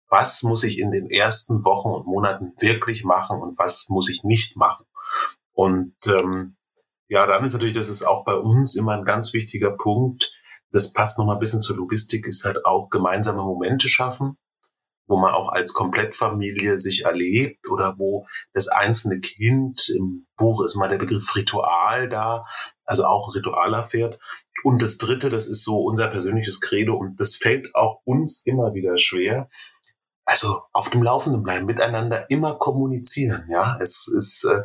[0.08, 4.22] Was muss ich in den ersten Wochen und Monaten wirklich machen und was muss ich
[4.22, 4.86] nicht machen?
[5.52, 6.56] Und ähm,
[7.08, 10.32] ja, dann ist natürlich, das ist auch bei uns immer ein ganz wichtiger Punkt.
[10.70, 14.36] Das passt nochmal ein bisschen zur Logistik, ist halt auch gemeinsame Momente schaffen
[15.06, 20.76] wo man auch als Komplettfamilie sich erlebt oder wo das einzelne Kind, im Buch ist
[20.76, 22.46] mal der Begriff Ritual da,
[22.84, 24.18] also auch Ritual erfährt.
[24.62, 28.74] Und das dritte, das ist so unser persönliches Credo und das fällt auch uns immer
[28.74, 29.48] wieder schwer.
[30.24, 33.76] Also auf dem Laufenden bleiben, miteinander immer kommunizieren, ja.
[33.80, 34.62] Es ist, äh,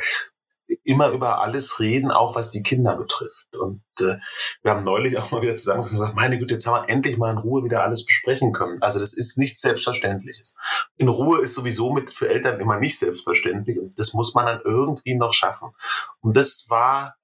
[0.83, 3.55] immer über alles reden, auch was die Kinder betrifft.
[3.55, 4.17] Und äh,
[4.61, 7.31] wir haben neulich auch mal wieder zusammen gesagt, meine Güte, jetzt haben wir endlich mal
[7.31, 8.81] in Ruhe wieder alles besprechen können.
[8.81, 10.55] Also das ist nichts Selbstverständliches.
[10.97, 14.61] In Ruhe ist sowieso mit für Eltern immer nicht selbstverständlich und das muss man dann
[14.63, 15.69] irgendwie noch schaffen.
[16.21, 17.15] Und das war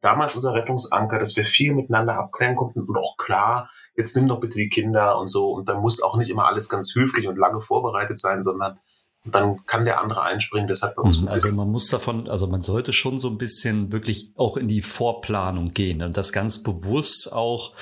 [0.00, 4.40] damals unser Rettungsanker, dass wir viel miteinander abklären konnten und auch klar, jetzt nimm doch
[4.40, 5.52] bitte die Kinder und so.
[5.52, 8.78] Und da muss auch nicht immer alles ganz höflich und lange vorbereitet sein, sondern
[9.24, 10.66] dann kann der andere einspringen.
[10.68, 11.20] Das hat bei uns.
[11.20, 11.28] Mhm.
[11.28, 14.82] Also man muss davon, also man sollte schon so ein bisschen wirklich auch in die
[14.82, 17.72] Vorplanung gehen und das ganz bewusst auch,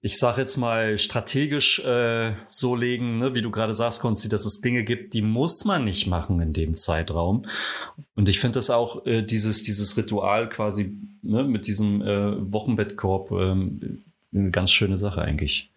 [0.00, 4.44] ich sage jetzt mal strategisch äh, so legen, ne, wie du gerade sagst, Konsti, dass
[4.44, 7.46] es Dinge gibt, die muss man nicht machen in dem Zeitraum.
[8.16, 13.30] Und ich finde das auch äh, dieses dieses Ritual quasi ne, mit diesem äh, Wochenbettkorb
[13.30, 13.54] äh,
[14.34, 15.70] eine ganz schöne Sache eigentlich.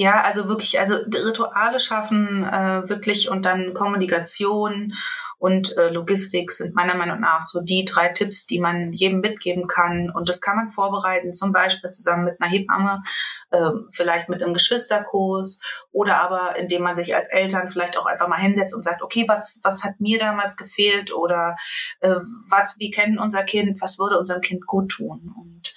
[0.00, 4.94] Ja, also wirklich, also Rituale schaffen äh, wirklich und dann Kommunikation
[5.36, 9.66] und äh, Logistik sind meiner Meinung nach so die drei Tipps, die man jedem mitgeben
[9.66, 10.08] kann.
[10.08, 13.02] Und das kann man vorbereiten, zum Beispiel zusammen mit einer Hebamme,
[13.50, 15.60] äh, vielleicht mit einem Geschwisterkurs
[15.92, 19.26] oder aber indem man sich als Eltern vielleicht auch einfach mal hinsetzt und sagt, okay,
[19.28, 21.56] was, was hat mir damals gefehlt oder
[22.00, 22.16] äh,
[22.48, 25.34] was, wie kennen unser Kind, was würde unserem Kind gut tun?
[25.36, 25.74] Und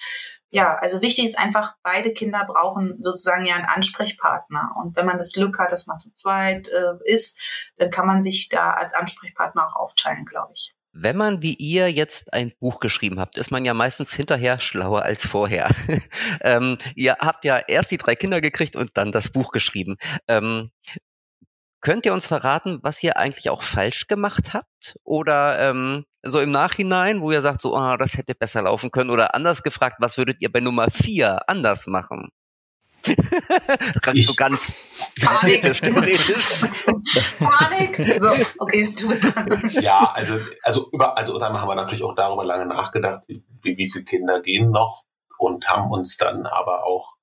[0.53, 4.75] ja, also wichtig ist einfach, beide Kinder brauchen sozusagen ja einen Ansprechpartner.
[4.75, 7.41] Und wenn man das Glück hat, dass man zu zweit äh, ist,
[7.77, 10.75] dann kann man sich da als Ansprechpartner auch aufteilen, glaube ich.
[10.91, 15.01] Wenn man wie ihr jetzt ein Buch geschrieben habt, ist man ja meistens hinterher schlauer
[15.01, 15.71] als vorher.
[16.41, 19.97] ähm, ihr habt ja erst die drei Kinder gekriegt und dann das Buch geschrieben.
[20.27, 20.69] Ähm,
[21.83, 24.97] Könnt ihr uns verraten, was ihr eigentlich auch falsch gemacht habt?
[25.03, 29.09] Oder ähm, so im Nachhinein, wo ihr sagt, so, oh, das hätte besser laufen können?
[29.09, 32.29] Oder anders gefragt, was würdet ihr bei Nummer vier anders machen?
[34.13, 34.77] ich, so ganz
[35.21, 35.61] Panik.
[35.61, 36.61] theoretisch.
[37.39, 38.01] Panik.
[38.17, 39.49] So, okay, du bist dran.
[39.81, 43.91] Ja, also, also über, also dann haben wir natürlich auch darüber lange nachgedacht, wie, wie
[43.91, 45.03] viele Kinder gehen noch
[45.37, 47.15] und haben uns dann aber auch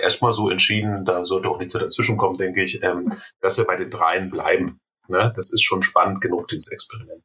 [0.00, 3.66] erstmal so entschieden, da sollte auch nichts mehr dazwischen kommen, denke ich, ähm, dass wir
[3.66, 4.80] bei den dreien bleiben.
[5.08, 5.32] Ne?
[5.34, 7.22] Das ist schon spannend genug, dieses Experiment.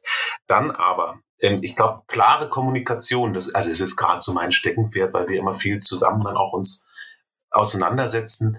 [0.47, 5.13] Dann aber, ähm, ich glaube, klare Kommunikation, das, also es ist gerade so mein Steckenpferd,
[5.13, 6.85] weil wir immer viel zusammen dann auch uns
[7.51, 8.57] auseinandersetzen.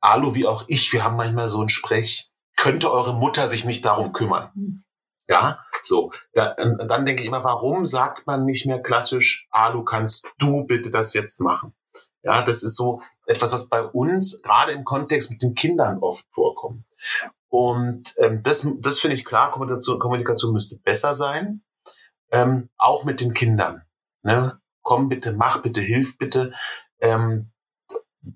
[0.00, 3.84] Alu wie auch ich, wir haben manchmal so ein Sprech, könnte eure Mutter sich nicht
[3.84, 4.84] darum kümmern?
[5.28, 6.12] Ja, so.
[6.32, 10.90] Da, dann denke ich immer, warum sagt man nicht mehr klassisch, Alu, kannst du bitte
[10.90, 11.74] das jetzt machen?
[12.22, 16.26] Ja, das ist so etwas, was bei uns gerade im Kontext mit den Kindern oft
[16.30, 16.84] vorkommt.
[17.48, 21.62] Und ähm, das, das finde ich klar, Kommunikation, Kommunikation müsste besser sein,
[22.30, 23.82] ähm, auch mit den Kindern.
[24.22, 24.58] Ne?
[24.82, 26.54] Komm bitte, mach bitte, hilf bitte.
[27.00, 27.52] Ähm,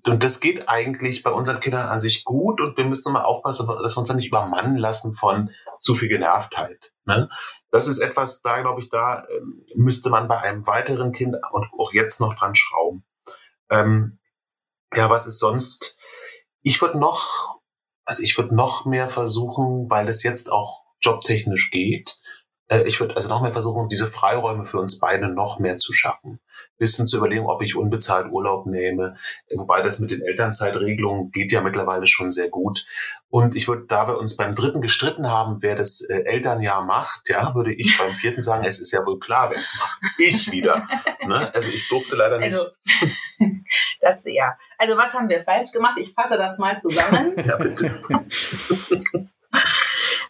[0.05, 3.67] und das geht eigentlich bei unseren Kindern an sich gut und wir müssen mal aufpassen,
[3.67, 6.93] dass wir uns dann nicht übermannen lassen von zu viel Genervtheit.
[7.05, 7.29] Ne?
[7.71, 11.67] Das ist etwas, da glaube ich, da ähm, müsste man bei einem weiteren Kind und
[11.79, 13.05] auch jetzt noch dran schrauben.
[13.69, 14.19] Ähm,
[14.95, 15.97] ja, was ist sonst?
[16.61, 17.59] Ich würde noch,
[18.05, 22.17] also ich würde noch mehr versuchen, weil es jetzt auch jobtechnisch geht,
[22.69, 25.93] äh, ich würde also noch mehr versuchen, diese Freiräume für uns beide noch mehr zu
[25.93, 26.39] schaffen.
[26.77, 29.15] Bisschen zu überlegen, ob ich unbezahlt Urlaub nehme.
[29.55, 32.85] Wobei das mit den Elternzeitregelungen geht ja mittlerweile schon sehr gut.
[33.29, 37.29] Und ich würde, da wir uns beim dritten gestritten haben, wer das äh, Elternjahr macht,
[37.29, 40.01] ja, würde ich beim vierten sagen, es ist ja wohl klar, wer es macht.
[40.17, 40.87] Ich wieder.
[41.25, 41.53] Ne?
[41.53, 42.53] Also ich durfte leider nicht.
[42.53, 42.69] Also,
[44.01, 44.57] das ja.
[44.77, 45.97] Also was haben wir falsch gemacht?
[45.97, 47.33] Ich fasse das mal zusammen.
[47.45, 47.91] ja, bitte.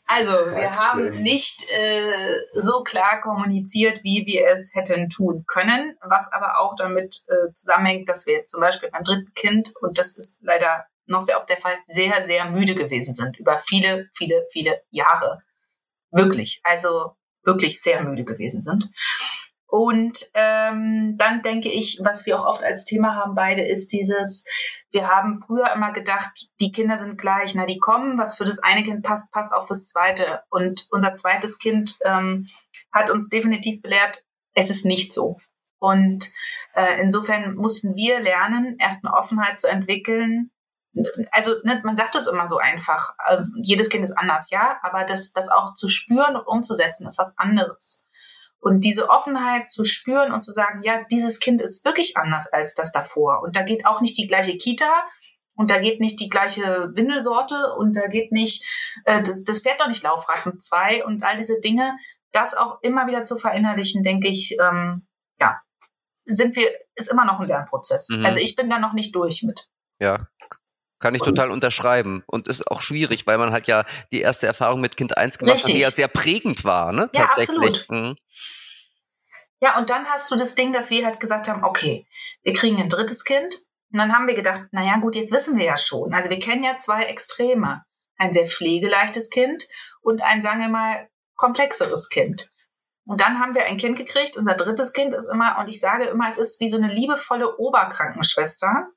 [0.10, 6.32] Also, wir haben nicht äh, so klar kommuniziert, wie wir es hätten tun können, was
[6.32, 10.39] aber auch damit äh, zusammenhängt, dass wir zum Beispiel beim dritten Kind, und das ist
[10.43, 14.82] leider noch sehr oft der Fall, sehr, sehr müde gewesen sind über viele, viele, viele
[14.91, 15.41] Jahre.
[16.12, 18.89] Wirklich, also wirklich sehr müde gewesen sind.
[19.67, 24.45] Und ähm, dann denke ich, was wir auch oft als Thema haben beide, ist dieses,
[24.91, 28.60] wir haben früher immer gedacht, die Kinder sind gleich, na die kommen, was für das
[28.60, 30.41] eine Kind passt, passt auch fürs zweite.
[30.49, 32.47] Und unser zweites Kind ähm,
[32.93, 35.38] hat uns definitiv belehrt, es ist nicht so.
[35.80, 36.32] Und
[36.73, 40.51] äh, insofern mussten wir lernen, erst eine Offenheit zu entwickeln.
[41.32, 45.03] Also ne, man sagt es immer so einfach, äh, jedes Kind ist anders, ja, aber
[45.03, 48.06] das, das auch zu spüren und umzusetzen, ist was anderes.
[48.59, 52.73] Und diese Offenheit zu spüren und zu sagen, ja, dieses Kind ist wirklich anders als
[52.75, 53.41] das davor.
[53.43, 55.05] Und da geht auch nicht die gleiche Kita
[55.55, 58.65] und da geht nicht die gleiche Windelsorte und da geht nicht,
[59.05, 61.97] äh, das, das fährt noch nicht Laufrad mit zwei und all diese Dinge,
[62.31, 65.07] das auch immer wieder zu verinnerlichen, denke ich, ähm,
[65.39, 65.61] ja,
[66.25, 68.09] sind wir, ist immer noch ein Lernprozess.
[68.09, 68.25] Mhm.
[68.25, 69.67] Also ich bin da noch nicht durch mit.
[69.99, 70.27] Ja,
[70.99, 72.23] kann ich total unterschreiben.
[72.27, 75.55] Und ist auch schwierig, weil man halt ja die erste Erfahrung mit Kind 1 gemacht
[75.55, 75.73] Richtig.
[75.73, 77.10] hat, die ja sehr prägend war, ne?
[77.13, 77.81] Ja, Tatsächlich.
[77.81, 77.89] absolut.
[77.89, 78.15] Mhm.
[79.60, 82.05] Ja, und dann hast du das Ding, dass wir halt gesagt haben, okay,
[82.43, 83.55] wir kriegen ein drittes Kind.
[83.91, 86.13] Und dann haben wir gedacht, naja, gut, jetzt wissen wir ja schon.
[86.13, 87.83] Also wir kennen ja zwei Extreme.
[88.17, 89.65] Ein sehr pflegeleichtes Kind
[90.01, 92.51] und ein, sagen wir mal, komplexeres Kind.
[93.05, 94.38] Und dann haben wir ein Kind gekriegt.
[94.38, 97.57] Unser drittes Kind ist immer, und ich sage immer, es ist wie so eine liebevolle
[97.57, 98.89] Oberkrankenschwester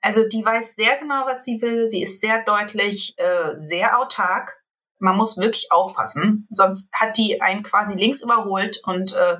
[0.00, 1.86] also die weiß sehr genau, was sie will.
[1.86, 4.62] Sie ist sehr deutlich, äh, sehr autark.
[4.98, 9.38] Man muss wirklich aufpassen, sonst hat die einen quasi links überholt und äh,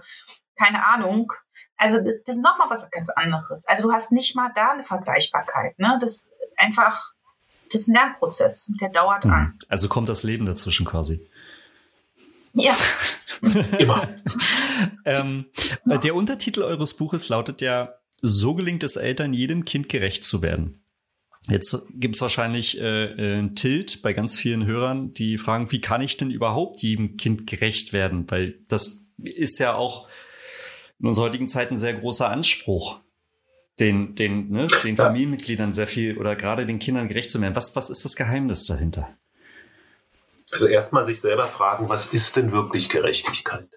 [0.56, 1.32] keine Ahnung.
[1.76, 3.66] Also das ist nochmal was ganz anderes.
[3.66, 5.78] Also du hast nicht mal da eine Vergleichbarkeit.
[5.78, 5.98] Ne?
[6.00, 7.12] Das ist einfach,
[7.72, 9.32] das ist ein Lernprozess, der dauert hm.
[9.32, 9.58] an.
[9.68, 11.26] Also kommt das Leben dazwischen quasi.
[12.52, 12.74] Ja.
[13.78, 14.08] Immer.
[15.04, 15.46] ähm,
[15.84, 20.84] der Untertitel eures Buches lautet ja so gelingt es Eltern, jedem Kind gerecht zu werden.
[21.48, 25.80] Jetzt gibt es wahrscheinlich äh, äh, ein Tilt bei ganz vielen Hörern, die fragen, wie
[25.80, 28.30] kann ich denn überhaupt jedem Kind gerecht werden?
[28.30, 30.08] Weil das ist ja auch
[30.98, 33.00] in unserer heutigen Zeit ein sehr großer Anspruch,
[33.78, 37.56] den, den, ne, den Familienmitgliedern sehr viel oder gerade den Kindern gerecht zu werden.
[37.56, 39.16] Was, was ist das Geheimnis dahinter?
[40.52, 43.68] Also erstmal sich selber fragen, was ist denn wirklich Gerechtigkeit?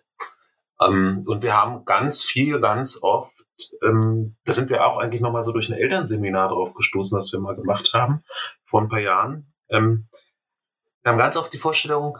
[0.82, 3.43] Ähm, und wir haben ganz viel, ganz oft
[3.84, 7.40] ähm, da sind wir auch eigentlich nochmal so durch ein Elternseminar drauf gestoßen, das wir
[7.40, 8.24] mal gemacht haben,
[8.66, 9.54] vor ein paar Jahren.
[9.70, 10.08] Ähm,
[11.04, 12.18] wir haben ganz oft die Vorstellung,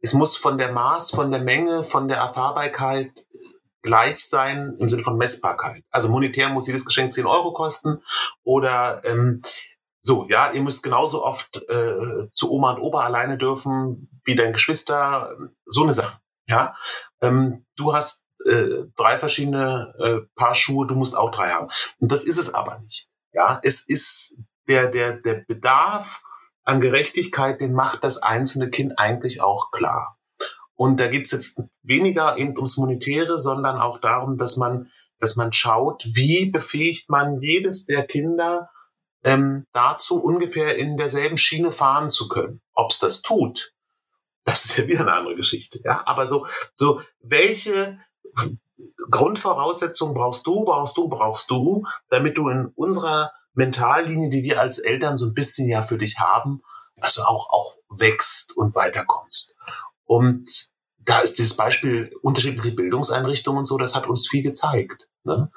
[0.00, 3.26] es muss von der Maß, von der Menge, von der Erfahrbarkeit
[3.82, 5.84] gleich sein im Sinne von Messbarkeit.
[5.90, 8.02] Also monetär muss jedes Geschenk 10 Euro kosten
[8.42, 9.42] oder ähm,
[10.02, 14.52] so, ja, ihr müsst genauso oft äh, zu Oma und Opa alleine dürfen wie dein
[14.52, 16.18] Geschwister, so eine Sache.
[16.46, 16.74] Ja,
[17.22, 21.68] ähm, du hast äh, drei verschiedene äh, Paar Schuhe, du musst auch drei haben.
[21.98, 23.08] Und das ist es aber nicht.
[23.32, 26.22] Ja, es ist der, der, der Bedarf
[26.64, 30.18] an Gerechtigkeit, den macht das einzelne Kind eigentlich auch klar.
[30.76, 35.52] Und da geht's jetzt weniger eben ums Monetäre, sondern auch darum, dass man, dass man
[35.52, 38.70] schaut, wie befähigt man jedes der Kinder
[39.22, 42.60] ähm, dazu, ungefähr in derselben Schiene fahren zu können.
[42.74, 43.74] Ob's das tut,
[44.44, 45.80] das ist ja wieder eine andere Geschichte.
[45.84, 47.98] Ja, aber so, so welche
[49.10, 54.78] Grundvoraussetzungen brauchst du, brauchst du, brauchst du, damit du in unserer Mentallinie, die wir als
[54.78, 56.62] Eltern so ein bisschen ja für dich haben,
[57.00, 59.56] also auch, auch wächst und weiterkommst.
[60.04, 65.08] Und da ist dieses Beispiel unterschiedliche Bildungseinrichtungen und so, das hat uns viel gezeigt.
[65.24, 65.50] Ne?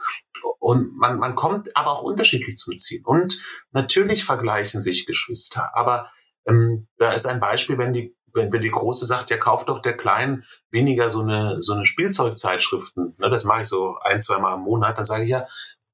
[0.60, 3.02] Und man, man kommt aber auch unterschiedlich zum Ziel.
[3.06, 5.76] Und natürlich vergleichen sich Geschwister.
[5.76, 6.10] Aber
[6.46, 9.82] ähm, da ist ein Beispiel, wenn die wenn, wenn die Große sagt, ja, kauf doch
[9.82, 14.38] der Kleinen weniger so eine, so eine Spielzeugzeitschriften, ne, das mache ich so ein, zwei
[14.38, 15.48] Mal im Monat, dann sage ich ja,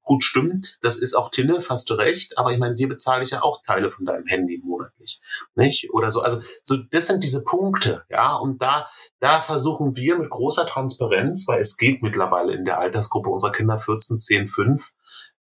[0.04, 3.30] gut, stimmt, das ist auch Tinne, fast du recht, aber ich meine, dir bezahle ich
[3.30, 5.20] ja auch Teile von deinem Handy monatlich,
[5.54, 5.90] nicht?
[5.92, 8.86] Oder so, also, so, das sind diese Punkte, ja, und da,
[9.18, 13.78] da versuchen wir mit großer Transparenz, weil es geht mittlerweile in der Altersgruppe unserer Kinder
[13.78, 14.92] 14, 10, 5,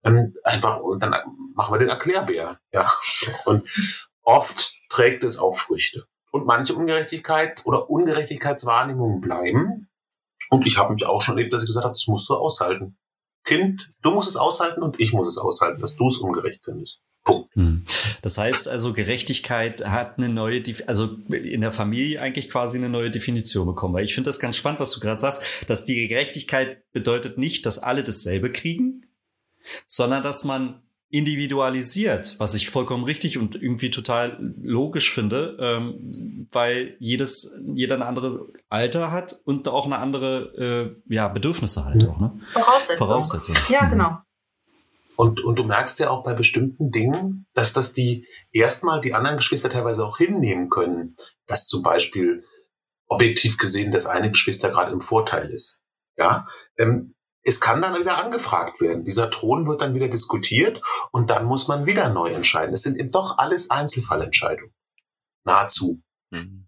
[0.05, 1.15] ähm, einfach, und dann
[1.55, 2.89] machen wir den Erklärbär, ja,
[3.45, 3.69] und
[4.23, 6.07] oft trägt es auch Früchte.
[6.33, 9.89] Und manche Ungerechtigkeit oder Ungerechtigkeitswahrnehmungen bleiben.
[10.51, 12.97] Und ich habe mich auch schon erlebt, dass ich gesagt habe, das musst du aushalten.
[13.45, 17.01] Kind, du musst es aushalten und ich muss es aushalten, dass du es ungerecht findest.
[17.25, 17.55] Punkt.
[17.55, 17.85] Hm.
[18.23, 23.11] Das heißt also, Gerechtigkeit hat eine neue, also in der Familie eigentlich quasi eine neue
[23.11, 23.95] Definition bekommen.
[23.95, 27.67] Weil ich finde das ganz spannend, was du gerade sagst, dass die Gerechtigkeit bedeutet nicht,
[27.67, 29.07] dass alle dasselbe kriegen,
[29.87, 30.82] sondern dass man
[31.13, 38.07] individualisiert, was ich vollkommen richtig und irgendwie total logisch finde, ähm, weil jedes, jeder eine
[38.07, 42.19] andere Alter hat und auch eine andere äh, ja, Bedürfnisse halt auch.
[42.19, 42.41] Ne?
[42.55, 43.07] Voraussetzung.
[43.07, 43.57] Voraussetzung.
[43.69, 44.17] Ja, genau.
[45.17, 49.37] Und, und du merkst ja auch bei bestimmten Dingen, dass das die erstmal die anderen
[49.37, 52.43] Geschwister teilweise auch hinnehmen können, dass zum Beispiel
[53.07, 55.83] objektiv gesehen das eine Geschwister gerade im Vorteil ist.
[56.17, 56.47] Ja,
[56.79, 57.15] ähm,
[57.45, 59.05] es kann dann wieder angefragt werden.
[59.05, 62.75] Dieser Thron wird dann wieder diskutiert und dann muss man wieder neu entscheiden.
[62.75, 64.73] Es sind eben doch alles Einzelfallentscheidungen.
[65.45, 66.01] Nahezu.
[66.31, 66.63] Mhm.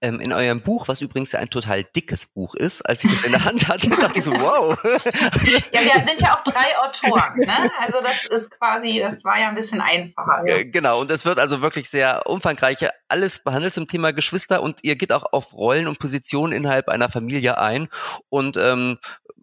[0.00, 3.32] Ähm, in eurem Buch, was übrigens ein total dickes Buch ist, als ich das in
[3.32, 4.78] der Hand hatte, dachte ich so, wow.
[4.84, 7.70] ja, wir sind ja auch drei Autoren, ne?
[7.80, 10.46] Also das ist quasi, das war ja ein bisschen einfacher.
[10.46, 10.62] Ja.
[10.62, 14.94] Genau, und es wird also wirklich sehr umfangreich alles behandelt zum Thema Geschwister und ihr
[14.94, 17.88] geht auch auf Rollen und Positionen innerhalb einer Familie ein
[18.28, 18.98] und ähm,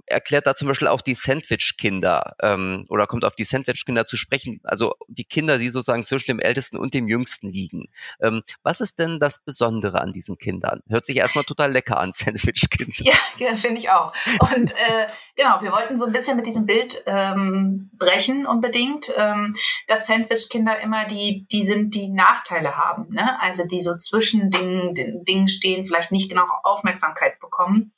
[0.07, 4.59] erklärt da zum Beispiel auch die Sandwich-Kinder ähm, oder kommt auf die Sandwich-Kinder zu sprechen,
[4.63, 7.87] also die Kinder, die sozusagen zwischen dem Ältesten und dem Jüngsten liegen.
[8.21, 10.81] Ähm, was ist denn das Besondere an diesen Kindern?
[10.87, 12.99] Hört sich erstmal total lecker an, Sandwich-Kind.
[12.99, 14.13] Ja, ja finde ich auch.
[14.55, 19.55] Und äh, genau, wir wollten so ein bisschen mit diesem Bild ähm, brechen unbedingt, ähm,
[19.87, 23.39] dass Sandwich-Kinder immer die, die sind, die Nachteile haben, ne?
[23.41, 27.93] also die so zwischen den Dingen stehen, vielleicht nicht genau Aufmerksamkeit bekommen.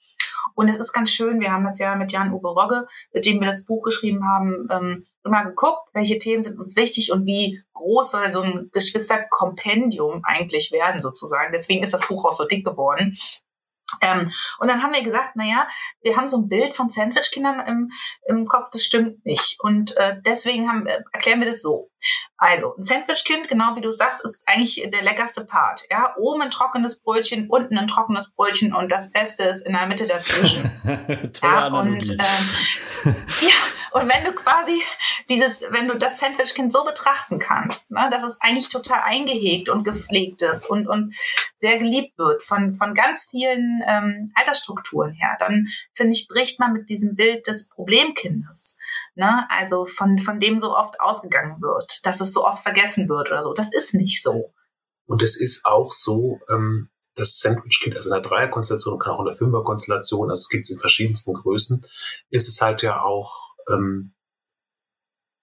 [0.57, 3.47] Und es ist ganz schön, wir haben das ja mit Jan-Uwe Rogge, mit dem wir
[3.47, 8.09] das Buch geschrieben haben, ähm, immer geguckt, welche Themen sind uns wichtig und wie groß
[8.09, 11.53] soll so ein Geschwisterkompendium eigentlich werden sozusagen.
[11.53, 13.15] Deswegen ist das Buch auch so dick geworden.
[14.01, 15.67] Ähm, und dann haben wir gesagt, naja,
[16.01, 17.91] wir haben so ein Bild von Sandwich-Kindern im,
[18.27, 19.57] im Kopf, das stimmt nicht.
[19.61, 21.89] Und äh, deswegen haben, äh, erklären wir das so.
[22.37, 25.83] Also, ein Sandwich-Kind, genau wie du sagst, ist eigentlich der leckerste Part.
[25.89, 29.87] Ja, oben ein trockenes Brötchen, unten ein trockenes Brötchen und das Beste ist in der
[29.87, 30.69] Mitte dazwischen.
[31.41, 33.55] ja, und ähm, ja,
[33.97, 34.81] und wenn du quasi
[35.29, 39.83] dieses, wenn du das Sandwich-Kind so betrachten kannst, ne, dass es eigentlich total eingehegt und
[39.83, 41.15] gepflegt ist und, und
[41.55, 46.73] sehr geliebt wird von, von ganz vielen ähm, Altersstrukturen her, dann finde ich, bricht man
[46.73, 48.77] mit diesem Bild des Problemkindes.
[49.15, 49.47] Ne?
[49.49, 53.41] Also von, von dem so oft ausgegangen wird, dass es so oft vergessen wird oder
[53.41, 53.53] so.
[53.53, 54.53] Das ist nicht so.
[55.07, 59.25] Und es ist auch so, ähm, das Sandwich-Kind, also in der Dreierkonstellation, kann auch in
[59.25, 61.85] der Fünferkonstellation, also es gibt es in verschiedensten Größen,
[62.29, 64.13] ist es halt ja auch ähm,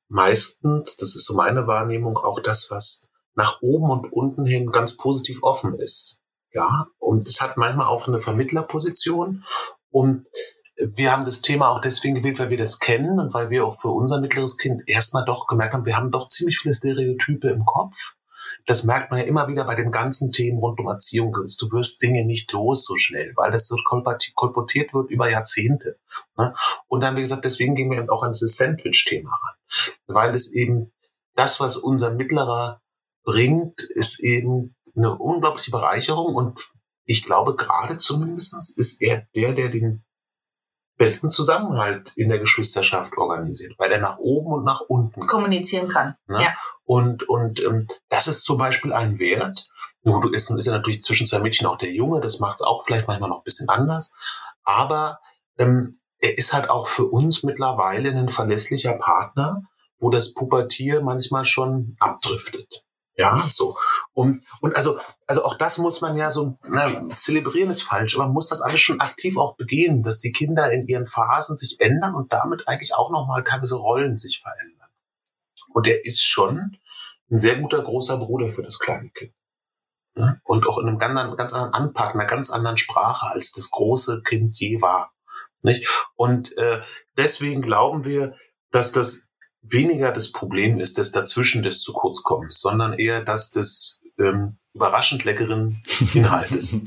[0.09, 4.97] meistens, das ist so meine Wahrnehmung, auch das, was nach oben und unten hin ganz
[4.97, 6.21] positiv offen ist.
[6.53, 9.45] Ja, und das hat manchmal auch eine Vermittlerposition.
[9.91, 10.27] Und
[10.77, 13.81] wir haben das Thema auch deswegen gewählt, weil wir das kennen und weil wir auch
[13.81, 17.65] für unser mittleres Kind erstmal doch gemerkt haben, wir haben doch ziemlich viele Stereotype im
[17.65, 18.15] Kopf
[18.67, 21.33] das merkt man ja immer wieder bei den ganzen Themen rund um Erziehung.
[21.33, 25.99] Du wirst Dinge nicht los so schnell, weil das so kolportiert wird über Jahrzehnte.
[26.37, 26.55] Ne?
[26.89, 29.95] Und dann, wie gesagt, deswegen gehen wir eben auch an dieses Sandwich-Thema ran.
[30.07, 30.93] Weil es eben
[31.35, 32.81] das, was unser Mittlerer
[33.25, 36.61] bringt, ist eben eine unglaubliche Bereicherung und
[37.05, 40.05] ich glaube, gerade zumindest ist er der, der den
[40.97, 46.15] besten Zusammenhalt in der Geschwisterschaft organisiert, weil er nach oben und nach unten kommunizieren kann.
[46.27, 46.43] Ne?
[46.43, 46.55] Ja.
[46.85, 49.69] Und, und ähm, das ist zum Beispiel ein Wert.
[50.03, 52.67] Nun, du ist, ist ja natürlich zwischen zwei Mädchen auch der Junge, das macht es
[52.67, 54.13] auch vielleicht manchmal noch ein bisschen anders.
[54.63, 55.19] Aber
[55.59, 59.63] ähm, er ist halt auch für uns mittlerweile ein verlässlicher Partner,
[59.99, 62.85] wo das Pubertier manchmal schon abdriftet.
[63.17, 63.77] Ja, so.
[64.13, 68.25] Und, und also, also auch das muss man ja so, na, zelebrieren ist falsch, aber
[68.25, 71.81] man muss das alles schon aktiv auch begehen, dass die Kinder in ihren Phasen sich
[71.81, 74.89] ändern und damit eigentlich auch nochmal teilweise Rollen sich verändern.
[75.73, 76.79] Und er ist schon
[77.31, 79.33] ein sehr guter großer Bruder für das kleine Kind.
[80.45, 83.71] Und auch in einem ganz, anderen, ganz anderen Anpacken, einer ganz anderen Sprache, als das
[83.71, 85.13] große Kind je war.
[85.63, 85.89] Nicht?
[86.15, 86.83] Und äh,
[87.17, 88.37] deswegen glauben wir,
[88.71, 89.29] dass das
[89.65, 94.57] weniger das Problem ist des dazwischen des zu kurz kommens, sondern eher das des ähm,
[94.75, 95.83] überraschend leckeren
[96.15, 96.87] Inhaltes.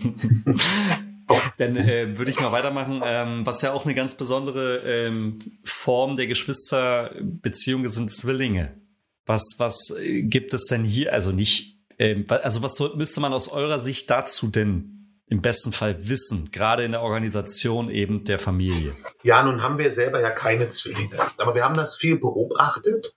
[1.30, 1.38] Oh.
[1.58, 3.02] Dann äh, würde ich mal weitermachen.
[3.04, 8.80] Ähm, was ja auch eine ganz besondere ähm, Form der Geschwisterbeziehung sind Zwillinge.
[9.26, 11.12] Was, was äh, gibt es denn hier?
[11.12, 14.97] Also nicht, ähm, also was müsste man aus eurer Sicht dazu denn
[15.30, 18.94] im besten Fall wissen, gerade in der Organisation eben der Familie?
[19.24, 23.16] Ja, nun haben wir selber ja keine Zwillinge, aber wir haben das viel beobachtet.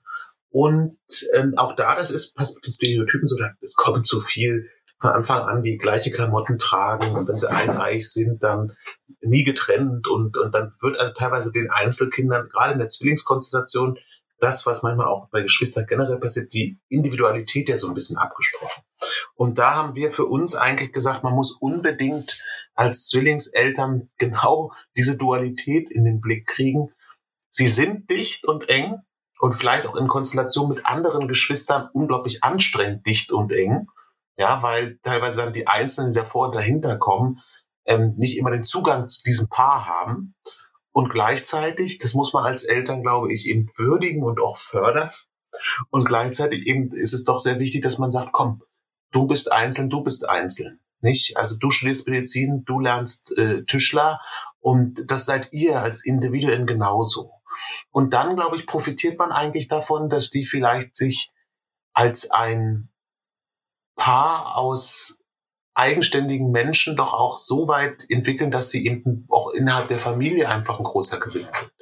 [0.51, 0.99] Und
[1.35, 4.69] ähm, auch da, das ist passt mit den Stereotypen so, es kommt zu viel
[5.01, 7.15] von Anfang an die gleiche Klamotten tragen.
[7.15, 8.77] Und wenn sie einreich sind, dann
[9.21, 10.09] nie getrennt.
[10.09, 13.99] Und, und dann wird also teilweise den Einzelkindern, gerade in der Zwillingskonstellation,
[14.41, 18.83] das, was manchmal auch bei Geschwistern generell passiert, die Individualität ja so ein bisschen abgesprochen.
[19.35, 22.43] Und da haben wir für uns eigentlich gesagt, man muss unbedingt
[22.75, 26.93] als Zwillingseltern genau diese Dualität in den Blick kriegen.
[27.49, 28.97] Sie sind dicht und eng
[29.39, 33.87] und vielleicht auch in Konstellation mit anderen Geschwistern unglaublich anstrengend dicht und eng.
[34.37, 37.41] Ja, weil teilweise dann die Einzelnen, die davor und dahinter kommen,
[37.85, 40.35] ähm, nicht immer den Zugang zu diesem Paar haben.
[40.93, 45.11] Und gleichzeitig, das muss man als Eltern, glaube ich, eben würdigen und auch fördern.
[45.91, 48.63] Und gleichzeitig eben ist es doch sehr wichtig, dass man sagt, komm,
[49.13, 50.81] du bist einzeln, du bist einzeln.
[51.01, 51.37] Nicht?
[51.37, 54.21] Also du studierst Medizin, du lernst äh, Tischler
[54.59, 57.33] und das seid ihr als Individuen genauso.
[57.91, 61.33] Und dann, glaube ich, profitiert man eigentlich davon, dass die vielleicht sich
[61.93, 62.91] als ein
[63.97, 65.20] Paar aus
[65.81, 70.79] eigenständigen Menschen doch auch so weit entwickeln, dass sie eben auch innerhalb der Familie einfach
[70.79, 71.73] ein großer Gewinn sind.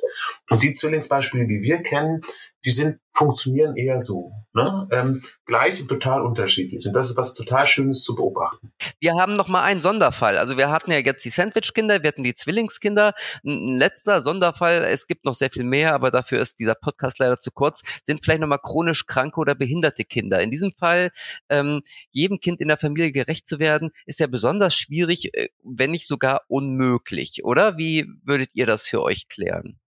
[0.49, 2.23] Und die Zwillingsbeispiele, die wir kennen,
[2.65, 4.33] die sind, funktionieren eher so.
[4.55, 4.89] Ne?
[4.93, 6.87] Ähm, gleich und total unterschiedlich.
[6.87, 8.73] Und das ist was total Schönes zu beobachten.
[9.01, 10.39] Wir haben noch mal einen Sonderfall.
[10.39, 13.15] Also wir hatten ja jetzt die Sandwich-Kinder, wir hatten die Zwillingskinder.
[13.45, 17.39] Ein letzter Sonderfall, es gibt noch sehr viel mehr, aber dafür ist dieser Podcast leider
[17.39, 20.41] zu kurz, sind vielleicht noch mal chronisch kranke oder behinderte Kinder.
[20.41, 21.11] In diesem Fall,
[21.49, 25.91] ähm, jedem Kind in der Familie gerecht zu werden, ist ja besonders schwierig, äh, wenn
[25.91, 27.79] nicht sogar unmöglich, oder?
[27.79, 29.79] Wie würdet ihr das für euch klären?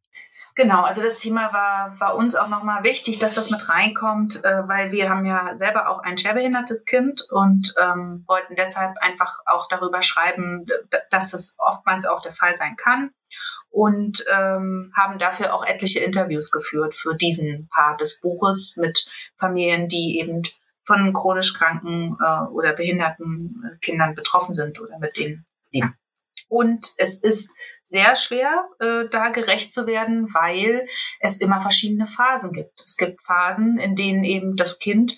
[0.55, 4.67] Genau, also das Thema war, war uns auch nochmal wichtig, dass das mit reinkommt, äh,
[4.67, 9.69] weil wir haben ja selber auch ein schwerbehindertes Kind und ähm, wollten deshalb einfach auch
[9.69, 10.65] darüber schreiben,
[11.09, 13.11] dass es oftmals auch der Fall sein kann
[13.69, 19.87] und ähm, haben dafür auch etliche Interviews geführt für diesen Part des Buches mit Familien,
[19.87, 20.41] die eben
[20.83, 25.95] von chronisch kranken äh, oder behinderten äh, Kindern betroffen sind oder mit denen leben.
[26.51, 30.85] Und es ist sehr schwer, äh, da gerecht zu werden, weil
[31.21, 32.81] es immer verschiedene Phasen gibt.
[32.85, 35.13] Es gibt Phasen, in denen eben das Kind,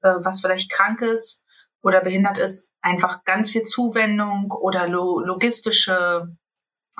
[0.00, 1.44] äh, was vielleicht krank ist
[1.82, 6.34] oder behindert ist, einfach ganz viel Zuwendung oder lo logistische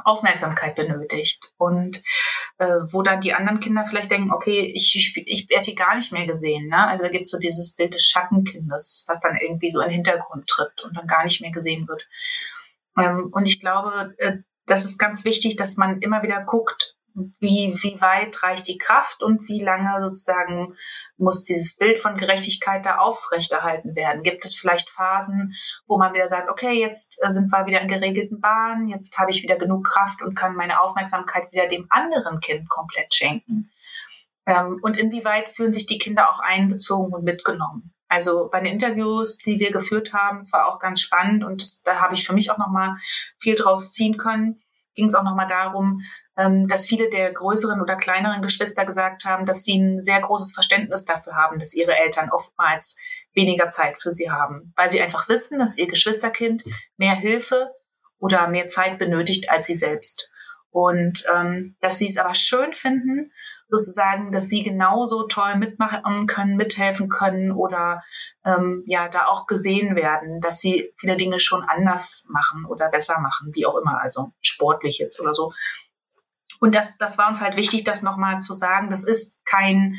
[0.05, 1.51] Aufmerksamkeit benötigt.
[1.57, 2.03] Und
[2.59, 5.97] äh, wo dann die anderen Kinder vielleicht denken, okay, ich, ich, ich werde hier gar
[5.97, 6.69] nicht mehr gesehen.
[6.69, 6.89] Ne?
[6.89, 9.95] Also da gibt es so dieses Bild des Schattenkindes, was dann irgendwie so in den
[9.95, 12.07] Hintergrund tritt und dann gar nicht mehr gesehen wird.
[13.01, 16.97] Ähm, und ich glaube, äh, das ist ganz wichtig, dass man immer wieder guckt,
[17.41, 20.77] wie, wie weit reicht die Kraft und wie lange sozusagen
[21.17, 24.23] muss dieses Bild von Gerechtigkeit da aufrechterhalten werden?
[24.23, 25.55] Gibt es vielleicht Phasen,
[25.87, 29.31] wo man wieder sagt, okay, jetzt äh, sind wir wieder in geregelten Bahnen, jetzt habe
[29.31, 33.71] ich wieder genug Kraft und kann meine Aufmerksamkeit wieder dem anderen Kind komplett schenken?
[34.47, 37.93] Ähm, und inwieweit fühlen sich die Kinder auch einbezogen und mitgenommen?
[38.09, 41.83] Also bei den Interviews, die wir geführt haben, es war auch ganz spannend und das,
[41.83, 42.97] da habe ich für mich auch noch mal
[43.39, 44.63] viel draus ziehen können.
[44.95, 46.01] Ging es auch noch mal darum,
[46.37, 50.55] ähm, dass viele der größeren oder kleineren Geschwister gesagt haben, dass sie ein sehr großes
[50.55, 52.97] Verständnis dafür haben, dass ihre Eltern oftmals
[53.35, 56.65] weniger Zeit für sie haben, weil sie einfach wissen, dass ihr Geschwisterkind
[56.97, 57.71] mehr Hilfe
[58.19, 60.31] oder mehr Zeit benötigt als sie selbst.
[60.71, 63.33] Und ähm, dass sie es aber schön finden,
[63.69, 68.03] sozusagen, dass sie genauso toll mitmachen können, mithelfen können oder
[68.45, 73.21] ähm, ja da auch gesehen werden, dass sie viele Dinge schon anders machen oder besser
[73.21, 75.53] machen, wie auch immer, also sportlich jetzt oder so.
[76.61, 78.91] Und das, das war uns halt wichtig, das nochmal zu sagen.
[78.91, 79.99] Das ist kein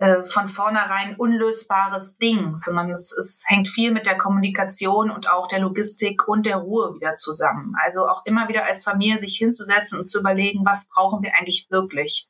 [0.00, 5.46] äh, von vornherein unlösbares Ding, sondern es, es hängt viel mit der Kommunikation und auch
[5.46, 7.74] der Logistik und der Ruhe wieder zusammen.
[7.82, 11.66] Also auch immer wieder als Familie sich hinzusetzen und zu überlegen, was brauchen wir eigentlich
[11.68, 12.29] wirklich?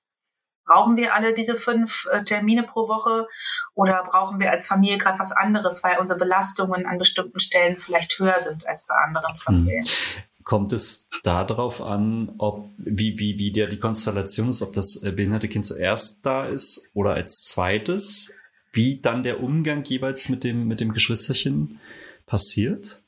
[0.71, 3.27] Brauchen wir alle diese fünf äh, Termine pro Woche
[3.75, 8.17] oder brauchen wir als Familie gerade was anderes, weil unsere Belastungen an bestimmten Stellen vielleicht
[8.21, 9.83] höher sind als bei anderen Familien?
[9.83, 10.23] Hm.
[10.45, 15.11] Kommt es darauf an, ob wie, wie, wie der die Konstellation ist, ob das äh,
[15.11, 18.39] behinderte Kind zuerst da ist oder als zweites?
[18.71, 21.81] Wie dann der Umgang jeweils mit dem, mit dem Geschwisterchen
[22.27, 23.03] passiert?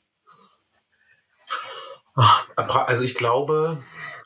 [2.67, 3.81] Also ich glaube,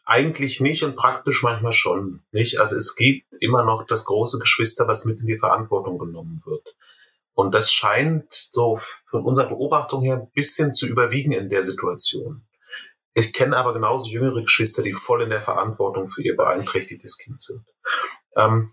[0.08, 2.24] eigentlich nicht und praktisch manchmal schon.
[2.32, 2.60] Nicht?
[2.60, 6.76] Also es gibt immer noch das große Geschwister, was mit in die Verantwortung genommen wird.
[7.34, 8.80] Und das scheint so
[9.10, 12.48] von unserer Beobachtung her ein bisschen zu überwiegen in der Situation.
[13.14, 17.42] Ich kenne aber genauso jüngere Geschwister, die voll in der Verantwortung für ihr beeinträchtigtes Kind
[17.42, 17.66] sind.
[18.36, 18.72] Ähm,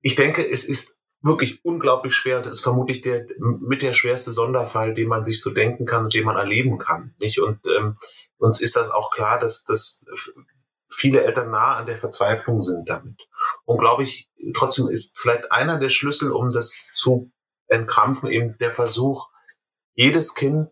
[0.00, 4.94] ich denke, es ist wirklich unglaublich schwer und ist vermutlich der mit der schwerste Sonderfall,
[4.94, 7.14] den man sich so denken kann und den man erleben kann.
[7.18, 7.40] Nicht?
[7.40, 7.98] Und ähm,
[8.38, 10.04] uns ist das auch klar, dass, dass
[10.88, 13.18] viele Eltern nah an der Verzweiflung sind damit.
[13.64, 17.30] Und glaube ich, trotzdem ist vielleicht einer der Schlüssel, um das zu
[17.66, 19.30] entkrampfen, eben der Versuch,
[19.94, 20.70] jedes Kind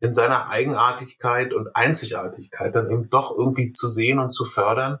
[0.00, 5.00] in seiner Eigenartigkeit und Einzigartigkeit dann eben doch irgendwie zu sehen und zu fördern.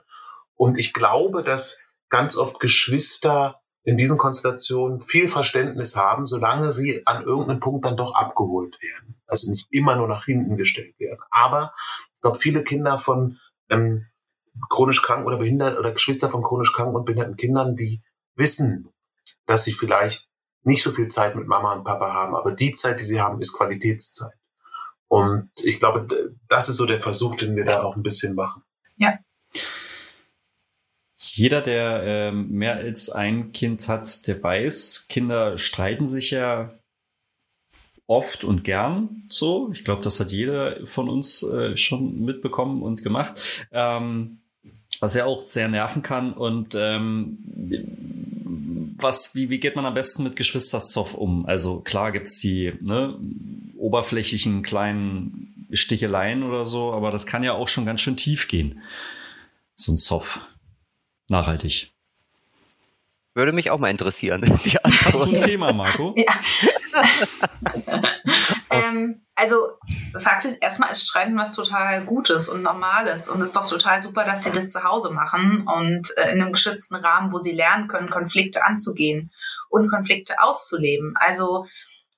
[0.54, 7.06] Und ich glaube, dass ganz oft Geschwister in diesen Konstellationen viel Verständnis haben, solange sie
[7.06, 9.14] an irgendeinem Punkt dann doch abgeholt werden.
[9.28, 11.20] Also nicht immer nur nach hinten gestellt werden.
[11.30, 11.72] Aber
[12.14, 13.38] ich glaube, viele Kinder von
[13.70, 14.06] ähm,
[14.68, 18.02] chronisch krank oder behindert oder Geschwister von chronisch krank und behinderten Kindern, die
[18.34, 18.92] wissen,
[19.46, 20.28] dass sie vielleicht
[20.64, 23.40] nicht so viel Zeit mit Mama und Papa haben, aber die Zeit, die sie haben,
[23.40, 24.34] ist Qualitätszeit.
[25.06, 26.08] Und ich glaube,
[26.48, 28.64] das ist so der Versuch, den wir da auch ein bisschen machen.
[28.96, 29.16] Ja.
[31.34, 36.74] Jeder, der äh, mehr als ein Kind hat, der weiß, Kinder streiten sich ja
[38.06, 39.70] oft und gern so.
[39.72, 43.66] Ich glaube, das hat jeder von uns äh, schon mitbekommen und gemacht.
[43.72, 44.38] Ähm,
[45.00, 46.32] was ja auch sehr nerven kann.
[46.32, 47.38] Und ähm,
[48.96, 51.46] was, wie, wie geht man am besten mit Geschwisterzoff um?
[51.46, 53.18] Also klar gibt's die ne,
[53.76, 58.80] oberflächlichen kleinen Sticheleien oder so, aber das kann ja auch schon ganz schön tief gehen.
[59.74, 60.40] So ein Zoff.
[61.28, 61.92] Nachhaltig.
[63.36, 64.42] Würde mich auch mal interessieren.
[65.04, 66.14] Hast du ein Thema, Marco?
[66.96, 67.02] Ja.
[68.70, 69.72] ähm, also
[70.18, 74.00] Fakt ist, erstmal ist Streiten was total Gutes und Normales und es ist doch total
[74.00, 77.52] super, dass sie das zu Hause machen und äh, in einem geschützten Rahmen, wo sie
[77.52, 79.30] lernen können, Konflikte anzugehen
[79.68, 81.12] und Konflikte auszuleben.
[81.18, 81.66] Also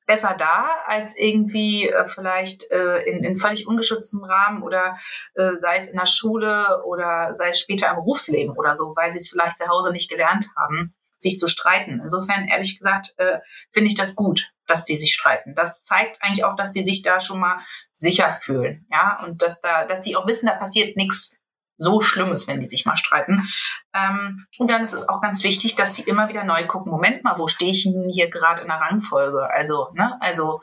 [0.09, 4.97] besser da als irgendwie äh, vielleicht äh, in, in völlig ungeschütztem Rahmen oder
[5.35, 9.13] äh, sei es in der Schule oder sei es später im Berufsleben oder so, weil
[9.13, 12.01] sie es vielleicht zu Hause nicht gelernt haben, sich zu streiten.
[12.03, 13.39] Insofern, ehrlich gesagt, äh,
[13.73, 15.55] finde ich das gut dass sie sich streiten.
[15.55, 19.61] Das zeigt eigentlich auch, dass sie sich da schon mal sicher fühlen, ja, und dass
[19.61, 21.38] da, dass sie auch wissen, da passiert nichts
[21.79, 23.49] so Schlimmes, wenn die sich mal streiten.
[23.95, 27.25] Ähm, und dann ist es auch ganz wichtig, dass sie immer wieder neu gucken, Moment
[27.25, 29.49] mal, wo stehe ich denn hier gerade in der Rangfolge?
[29.51, 30.61] Also, ne, also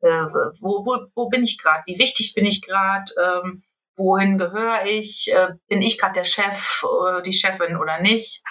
[0.00, 0.24] äh,
[0.60, 1.84] wo, wo, wo bin ich gerade?
[1.86, 3.04] Wie wichtig bin ich gerade?
[3.22, 3.62] Ähm,
[3.96, 5.32] wohin gehöre ich?
[5.32, 8.42] Äh, bin ich gerade der Chef, äh, die Chefin oder nicht?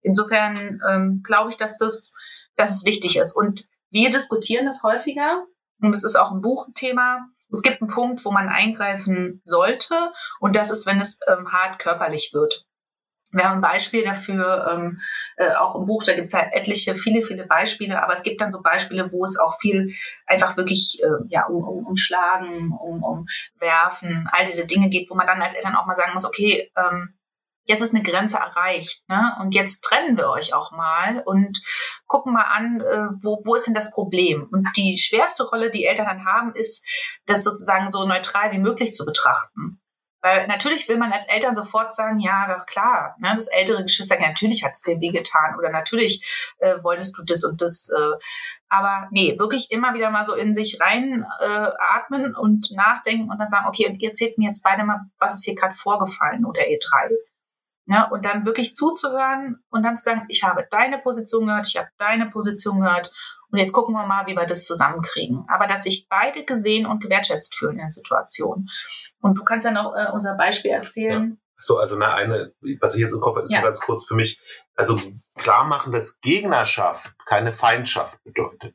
[0.00, 2.14] Insofern ähm, glaube ich, dass das,
[2.56, 3.32] dass es wichtig ist.
[3.32, 5.44] Und wir diskutieren das häufiger
[5.80, 7.26] und es ist auch ein Buchthema.
[7.54, 11.78] Es gibt einen Punkt, wo man eingreifen sollte und das ist, wenn es ähm, hart
[11.78, 12.66] körperlich wird.
[13.32, 15.00] Wir haben ein Beispiel dafür, ähm,
[15.36, 18.40] äh, auch im Buch, da gibt es halt etliche, viele, viele Beispiele, aber es gibt
[18.40, 19.94] dann so Beispiele, wo es auch viel
[20.26, 23.26] einfach wirklich äh, ja, um, um, um Schlagen, um, um
[23.58, 26.70] Werfen, all diese Dinge geht, wo man dann als Eltern auch mal sagen muss, okay,
[26.76, 27.14] ähm,
[27.64, 29.08] jetzt ist eine Grenze erreicht.
[29.08, 29.36] Ne?
[29.40, 31.60] Und jetzt trennen wir euch auch mal und
[32.06, 34.48] gucken mal an, äh, wo, wo ist denn das Problem?
[34.52, 36.86] Und die schwerste Rolle, die Eltern dann haben, ist,
[37.26, 39.80] das sozusagen so neutral wie möglich zu betrachten.
[40.24, 44.18] Weil natürlich will man als Eltern sofort sagen, ja, doch klar, ne, das ältere Geschwister,
[44.18, 46.24] natürlich hat es dir wehgetan oder natürlich
[46.60, 47.90] äh, wolltest du das und das.
[47.94, 48.18] Äh,
[48.70, 53.38] aber nee, wirklich immer wieder mal so in sich rein äh, atmen und nachdenken und
[53.38, 56.46] dann sagen, okay, und ihr erzählt mir jetzt beide mal, was ist hier gerade vorgefallen
[56.46, 57.10] oder ihr drei.
[57.86, 61.76] Ja, Und dann wirklich zuzuhören und dann zu sagen, ich habe deine Position gehört, ich
[61.76, 63.12] habe deine Position gehört
[63.50, 65.44] und jetzt gucken wir mal, wie wir das zusammenkriegen.
[65.48, 68.68] Aber dass sich beide gesehen und gewertschätzt fühlen in der Situation.
[69.20, 71.30] Und du kannst ja noch äh, unser Beispiel erzählen.
[71.30, 71.36] Ja.
[71.56, 73.60] So, also na, eine, was ich jetzt im Kopf habe, ist ja.
[73.60, 74.40] nur ganz kurz für mich.
[74.74, 75.00] Also
[75.36, 78.74] klar machen, dass Gegnerschaft keine Feindschaft bedeutet.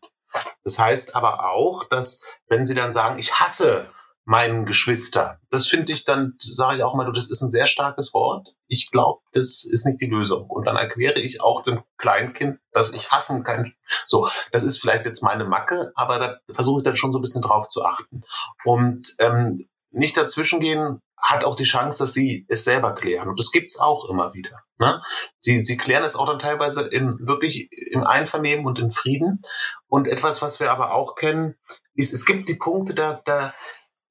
[0.63, 3.85] Das heißt aber auch, dass wenn sie dann sagen, ich hasse
[4.29, 5.39] meinen Geschwister.
[5.49, 8.49] Das finde ich dann, sage ich auch mal, du, das ist ein sehr starkes Wort.
[8.67, 10.47] Ich glaube, das ist nicht die Lösung.
[10.51, 13.73] Und dann erkläre ich auch dem Kleinkind, dass ich hassen kann.
[14.05, 17.23] So, das ist vielleicht jetzt meine Macke, aber da versuche ich dann schon so ein
[17.23, 18.21] bisschen drauf zu achten.
[18.65, 23.29] Und ähm, nicht dazwischen gehen hat auch die Chance, dass sie es selber klären.
[23.29, 24.61] Und das gibt's auch immer wieder.
[24.77, 25.01] Ne?
[25.39, 29.41] Sie, sie klären es auch dann teilweise im, wirklich im Einvernehmen und in Frieden.
[29.87, 31.55] Und etwas, was wir aber auch kennen,
[31.95, 33.55] ist, es gibt die Punkte, da, da,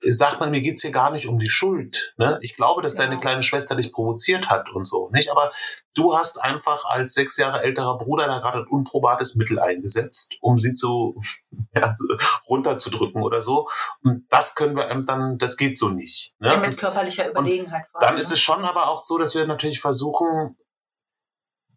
[0.01, 2.15] sagt man, mir geht's hier gar nicht um die Schuld.
[2.17, 2.39] Ne?
[2.43, 3.01] Ich glaube, dass ja.
[3.01, 5.31] deine kleine Schwester dich provoziert hat und so, nicht?
[5.31, 5.51] Aber
[5.95, 10.59] du hast einfach als sechs Jahre älterer Bruder da gerade ein unprobates Mittel eingesetzt, um
[10.59, 11.21] sie zu
[11.75, 11.95] ja,
[12.49, 13.69] runterzudrücken oder so.
[14.03, 16.35] Und das können wir dann, das geht so nicht.
[16.39, 16.49] Ne?
[16.49, 17.87] Ja, mit körperlicher Überlegenheit.
[17.93, 18.35] Und dann ist ne?
[18.35, 20.57] es schon aber auch so, dass wir natürlich versuchen,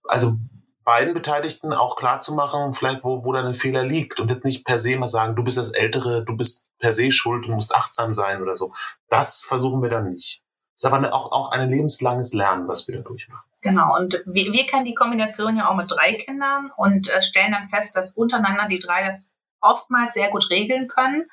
[0.04, 0.36] also
[0.84, 4.66] beiden Beteiligten auch klar zu machen, vielleicht wo, wo dein Fehler liegt und jetzt nicht
[4.66, 7.76] per se mal sagen, du bist das Ältere, du bist per se schuld und musst
[7.76, 8.74] achtsam sein oder so.
[9.10, 10.42] Das versuchen wir dann nicht.
[10.74, 13.44] Das ist aber auch, auch ein lebenslanges Lernen, was wir da durchmachen.
[13.62, 17.52] Genau, und wir, wir kennen die Kombination ja auch mit drei Kindern und äh, stellen
[17.52, 21.30] dann fest, dass untereinander die drei das oftmals sehr gut regeln können.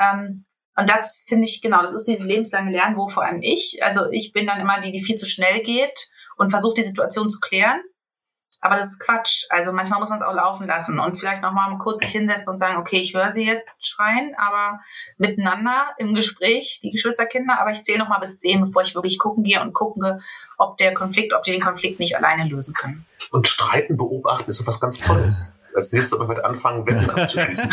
[0.00, 3.80] Ähm, und das finde ich, genau, das ist dieses lebenslange Lernen, wo vor allem ich,
[3.82, 7.28] also ich bin dann immer die, die viel zu schnell geht und versucht, die Situation
[7.28, 7.80] zu klären
[8.60, 9.46] Aber das ist Quatsch.
[9.50, 12.56] Also manchmal muss man es auch laufen lassen und vielleicht nochmal kurz sich hinsetzen und
[12.56, 14.80] sagen, okay, ich höre sie jetzt schreien, aber
[15.16, 19.44] miteinander im Gespräch, die Geschwisterkinder, aber ich zähle nochmal bis zehn, bevor ich wirklich gucken
[19.44, 20.20] gehe und gucke,
[20.56, 23.06] ob der Konflikt, ob die den Konflikt nicht alleine lösen können.
[23.30, 27.70] Und Streiten beobachten ist so was ganz Tolles als nächstes aber wird anfangen, Wetten abzuschließen.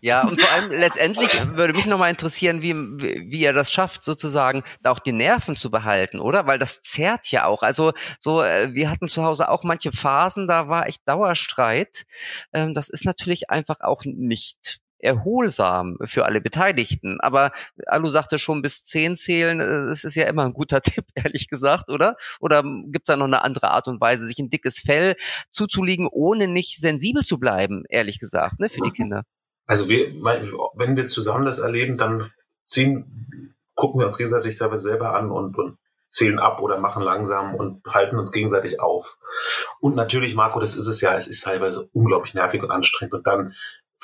[0.00, 4.62] ja, und vor allem letztendlich würde mich nochmal interessieren, wie, wie er das schafft, sozusagen
[4.82, 6.46] da auch die Nerven zu behalten, oder?
[6.46, 7.62] Weil das zerrt ja auch.
[7.62, 12.04] Also so, äh, wir hatten zu Hause auch manche Phasen, da war echt Dauerstreit.
[12.52, 17.20] Ähm, das ist natürlich einfach auch nicht erholsam für alle Beteiligten.
[17.20, 17.52] Aber
[17.86, 21.90] Alu sagte schon, bis zehn zählen, das ist ja immer ein guter Tipp, ehrlich gesagt,
[21.90, 22.16] oder?
[22.40, 25.16] Oder gibt es da noch eine andere Art und Weise, sich ein dickes Fell
[25.50, 29.24] zuzulegen, ohne nicht sensibel zu bleiben, ehrlich gesagt, ne, für die Kinder?
[29.66, 30.12] Also wir,
[30.74, 32.30] wenn wir zusammen das erleben, dann
[32.64, 35.78] ziehen, gucken wir uns gegenseitig teilweise selber an und, und
[36.10, 39.18] zählen ab oder machen langsam und halten uns gegenseitig auf.
[39.80, 43.14] Und natürlich, Marco, das ist es ja, es ist teilweise unglaublich nervig und anstrengend.
[43.14, 43.54] Und dann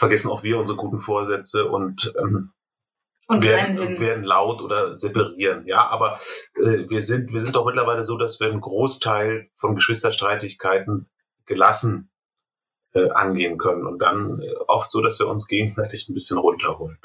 [0.02, 2.50] vergessen auch wir unsere guten Vorsätze und, ähm,
[3.28, 5.64] und werden, werden laut oder separieren.
[5.64, 6.18] Ja, aber
[6.56, 11.08] äh, wir sind wir sind doch mittlerweile so, dass wir einen Großteil von Geschwisterstreitigkeiten
[11.46, 12.10] gelassen
[12.94, 16.98] äh, angehen können und dann äh, oft so, dass wir uns gegenseitig ein bisschen runterholen.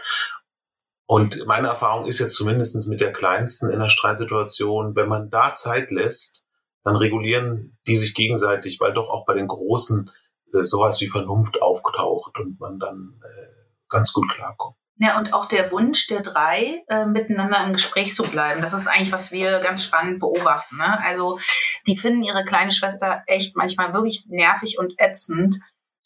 [1.06, 5.54] Und meine Erfahrung ist jetzt zumindestens mit der Kleinsten in der Streitsituation, wenn man da
[5.54, 6.45] Zeit lässt,
[6.84, 10.10] dann regulieren die sich gegenseitig, weil doch auch bei den Großen
[10.54, 13.48] äh, sowas wie Vernunft auftaucht und man dann äh,
[13.89, 14.76] ganz gut klarkommt.
[15.00, 18.62] Ja, und auch der Wunsch der drei, äh, miteinander im Gespräch zu bleiben.
[18.62, 20.78] Das ist eigentlich, was wir ganz spannend beobachten.
[20.78, 21.00] Ne?
[21.04, 21.39] Also,
[21.86, 25.58] die finden ihre kleine Schwester echt manchmal wirklich nervig und ätzend.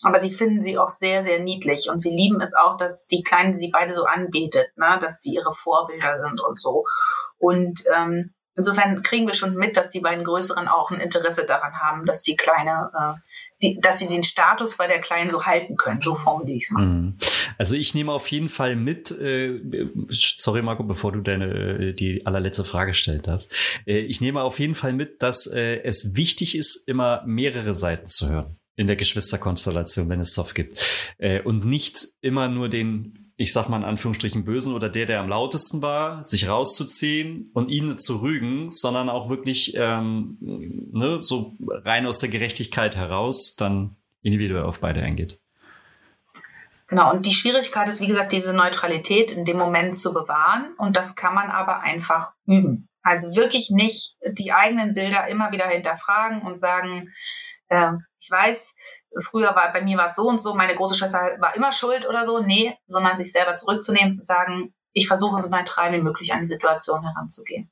[0.03, 1.89] Aber sie finden sie auch sehr, sehr niedlich.
[1.89, 4.99] Und sie lieben es auch, dass die Kleine sie beide so anbetet, ne?
[4.99, 6.83] dass sie ihre Vorbilder sind und so.
[7.37, 11.79] Und ähm, insofern kriegen wir schon mit, dass die beiden Größeren auch ein Interesse daran
[11.79, 13.19] haben, dass die Kleine äh,
[13.61, 16.01] die, dass sie den Status bei der Kleinen so halten können.
[16.01, 16.85] So formuliere ich es mal.
[16.85, 17.17] Mhm.
[17.57, 19.59] Also ich nehme auf jeden Fall mit, äh,
[20.07, 23.53] sorry Marco, bevor du deine äh, die allerletzte Frage gestellt hast.
[23.85, 28.07] Äh, ich nehme auf jeden Fall mit, dass äh, es wichtig ist, immer mehrere Seiten
[28.07, 31.13] zu hören in der Geschwisterkonstellation, wenn es Soft gibt.
[31.17, 35.19] Äh, und nicht immer nur den ich sag mal in Anführungsstrichen Bösen oder der, der
[35.19, 41.57] am lautesten war, sich rauszuziehen und ihn zu rügen, sondern auch wirklich ähm, ne, so
[41.59, 45.39] rein aus der Gerechtigkeit heraus dann individuell auf beide eingeht.
[46.87, 50.75] Genau, und die Schwierigkeit ist, wie gesagt, diese Neutralität in dem Moment zu bewahren.
[50.77, 52.89] Und das kann man aber einfach üben.
[53.01, 57.11] Also wirklich nicht die eigenen Bilder immer wieder hinterfragen und sagen,
[57.69, 58.75] äh, ich weiß,
[59.19, 62.07] früher war bei mir war es so und so, meine große Schwester war immer schuld
[62.07, 62.39] oder so.
[62.39, 66.47] Nee, sondern sich selber zurückzunehmen, zu sagen, ich versuche so neutral wie möglich an die
[66.47, 67.71] Situation heranzugehen.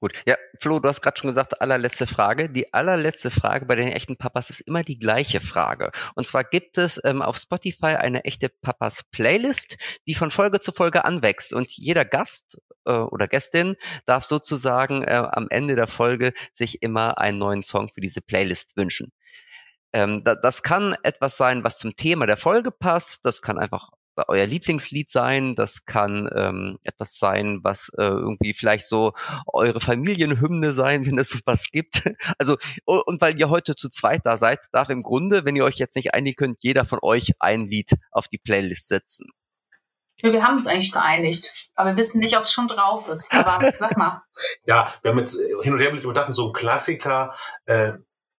[0.00, 2.50] Gut, ja, Flo, du hast gerade schon gesagt, allerletzte Frage.
[2.50, 5.92] Die allerletzte Frage bei den echten Papas ist immer die gleiche Frage.
[6.14, 9.76] Und zwar gibt es ähm, auf Spotify eine echte Papas Playlist,
[10.06, 11.52] die von Folge zu Folge anwächst.
[11.52, 17.18] Und jeder Gast äh, oder Gästin darf sozusagen äh, am Ende der Folge sich immer
[17.18, 19.12] einen neuen Song für diese Playlist wünschen.
[19.92, 23.24] Ähm, da, das kann etwas sein, was zum Thema der Folge passt.
[23.24, 23.90] Das kann einfach
[24.26, 25.54] euer Lieblingslied sein.
[25.54, 29.12] Das kann ähm, etwas sein, was äh, irgendwie vielleicht so
[29.46, 32.10] eure Familienhymne sein, wenn es sowas gibt.
[32.38, 35.76] Also und weil ihr heute zu zweit da seid, darf im Grunde, wenn ihr euch
[35.76, 39.28] jetzt nicht einigen könnt, jeder von euch ein Lied auf die Playlist setzen.
[40.20, 43.32] Ja, wir haben uns eigentlich geeinigt, aber wir wissen nicht, ob es schon drauf ist.
[43.32, 44.22] Aber sag mal.
[44.66, 47.34] Ja, wir haben jetzt hin und her überdacht, so ein Klassiker
[47.66, 47.92] äh,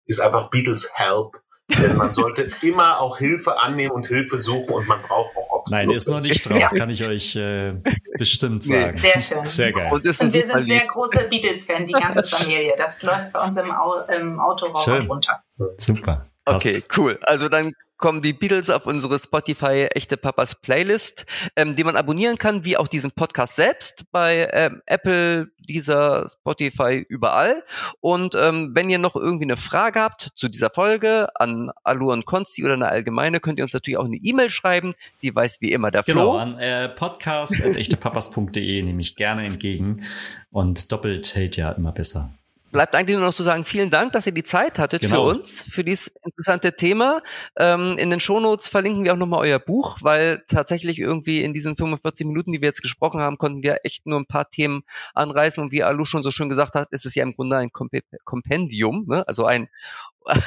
[0.09, 1.41] ist einfach Beatles Help.
[1.71, 5.71] Denn man sollte immer auch Hilfe annehmen und Hilfe suchen und man braucht auch oft.
[5.71, 7.75] Nein, ist noch nicht drauf, kann ich euch äh,
[8.17, 8.99] bestimmt sagen.
[8.99, 9.45] Sehr schön.
[9.45, 9.89] Sehr geil.
[9.93, 12.73] Und, und wir sind sehr große Beatles-Fan, die ganze Familie.
[12.79, 15.43] Das läuft bei uns im, Au im Autoraum runter.
[15.77, 16.27] Super.
[16.47, 17.19] Okay, cool.
[17.23, 21.26] Also dann kommen die Beatles auf unsere Spotify Echte Papas Playlist,
[21.57, 27.05] ähm, die man abonnieren kann, wie auch diesen Podcast selbst bei ähm, Apple, dieser Spotify,
[27.09, 27.62] überall.
[28.01, 32.24] Und ähm, wenn ihr noch irgendwie eine Frage habt zu dieser Folge an Alu und
[32.24, 34.94] Konsti oder eine allgemeine, könnt ihr uns natürlich auch eine E-Mail schreiben.
[35.22, 36.14] Die weiß wie immer der Flo.
[36.14, 40.05] Genau, an äh, podcast.echtepapas.de nehme ich gerne entgegen.
[40.51, 42.30] Und doppelt hält ja immer besser
[42.71, 45.14] bleibt eigentlich nur noch zu sagen, vielen Dank, dass ihr die Zeit hattet genau.
[45.14, 47.23] für uns, für dieses interessante Thema.
[47.57, 51.77] Ähm, in den Shownotes verlinken wir auch nochmal euer Buch, weil tatsächlich irgendwie in diesen
[51.77, 54.83] 45 Minuten, die wir jetzt gesprochen haben, konnten wir echt nur ein paar Themen
[55.14, 55.62] anreißen.
[55.62, 59.07] Und wie Alu schon so schön gesagt hat, ist es ja im Grunde ein Kompendium,
[59.09, 59.27] ne?
[59.27, 59.69] also ein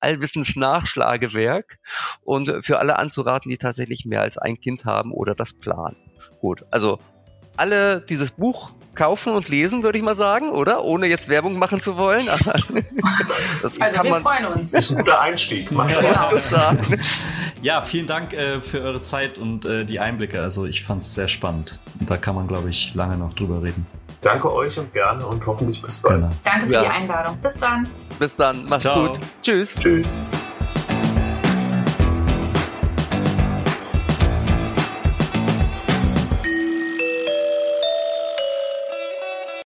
[0.00, 1.78] Allwissensnachschlagewerk
[2.22, 5.96] und für alle anzuraten, die tatsächlich mehr als ein Kind haben oder das planen.
[6.40, 7.00] Gut, also
[7.56, 10.82] alle dieses Buch kaufen und lesen, würde ich mal sagen, oder?
[10.82, 12.28] Ohne jetzt Werbung machen zu wollen.
[12.28, 12.52] Aber
[13.62, 14.74] das also kann wir man, freuen uns.
[14.74, 15.70] Ist ein guter Einstieg.
[15.86, 16.36] Genau.
[16.36, 17.00] Sagen.
[17.62, 20.40] Ja, vielen Dank äh, für eure Zeit und äh, die Einblicke.
[20.40, 21.78] Also ich fand es sehr spannend.
[22.00, 23.86] Und da kann man, glaube ich, lange noch drüber reden.
[24.20, 26.16] Danke euch und gerne und hoffentlich bis bald.
[26.16, 26.32] Genau.
[26.42, 26.82] Danke für ja.
[26.82, 27.38] die Einladung.
[27.38, 27.88] Bis dann.
[28.18, 28.64] Bis dann.
[28.66, 29.08] Macht's Ciao.
[29.08, 29.20] gut.
[29.42, 29.76] Tschüss.
[29.76, 30.14] Tschüss.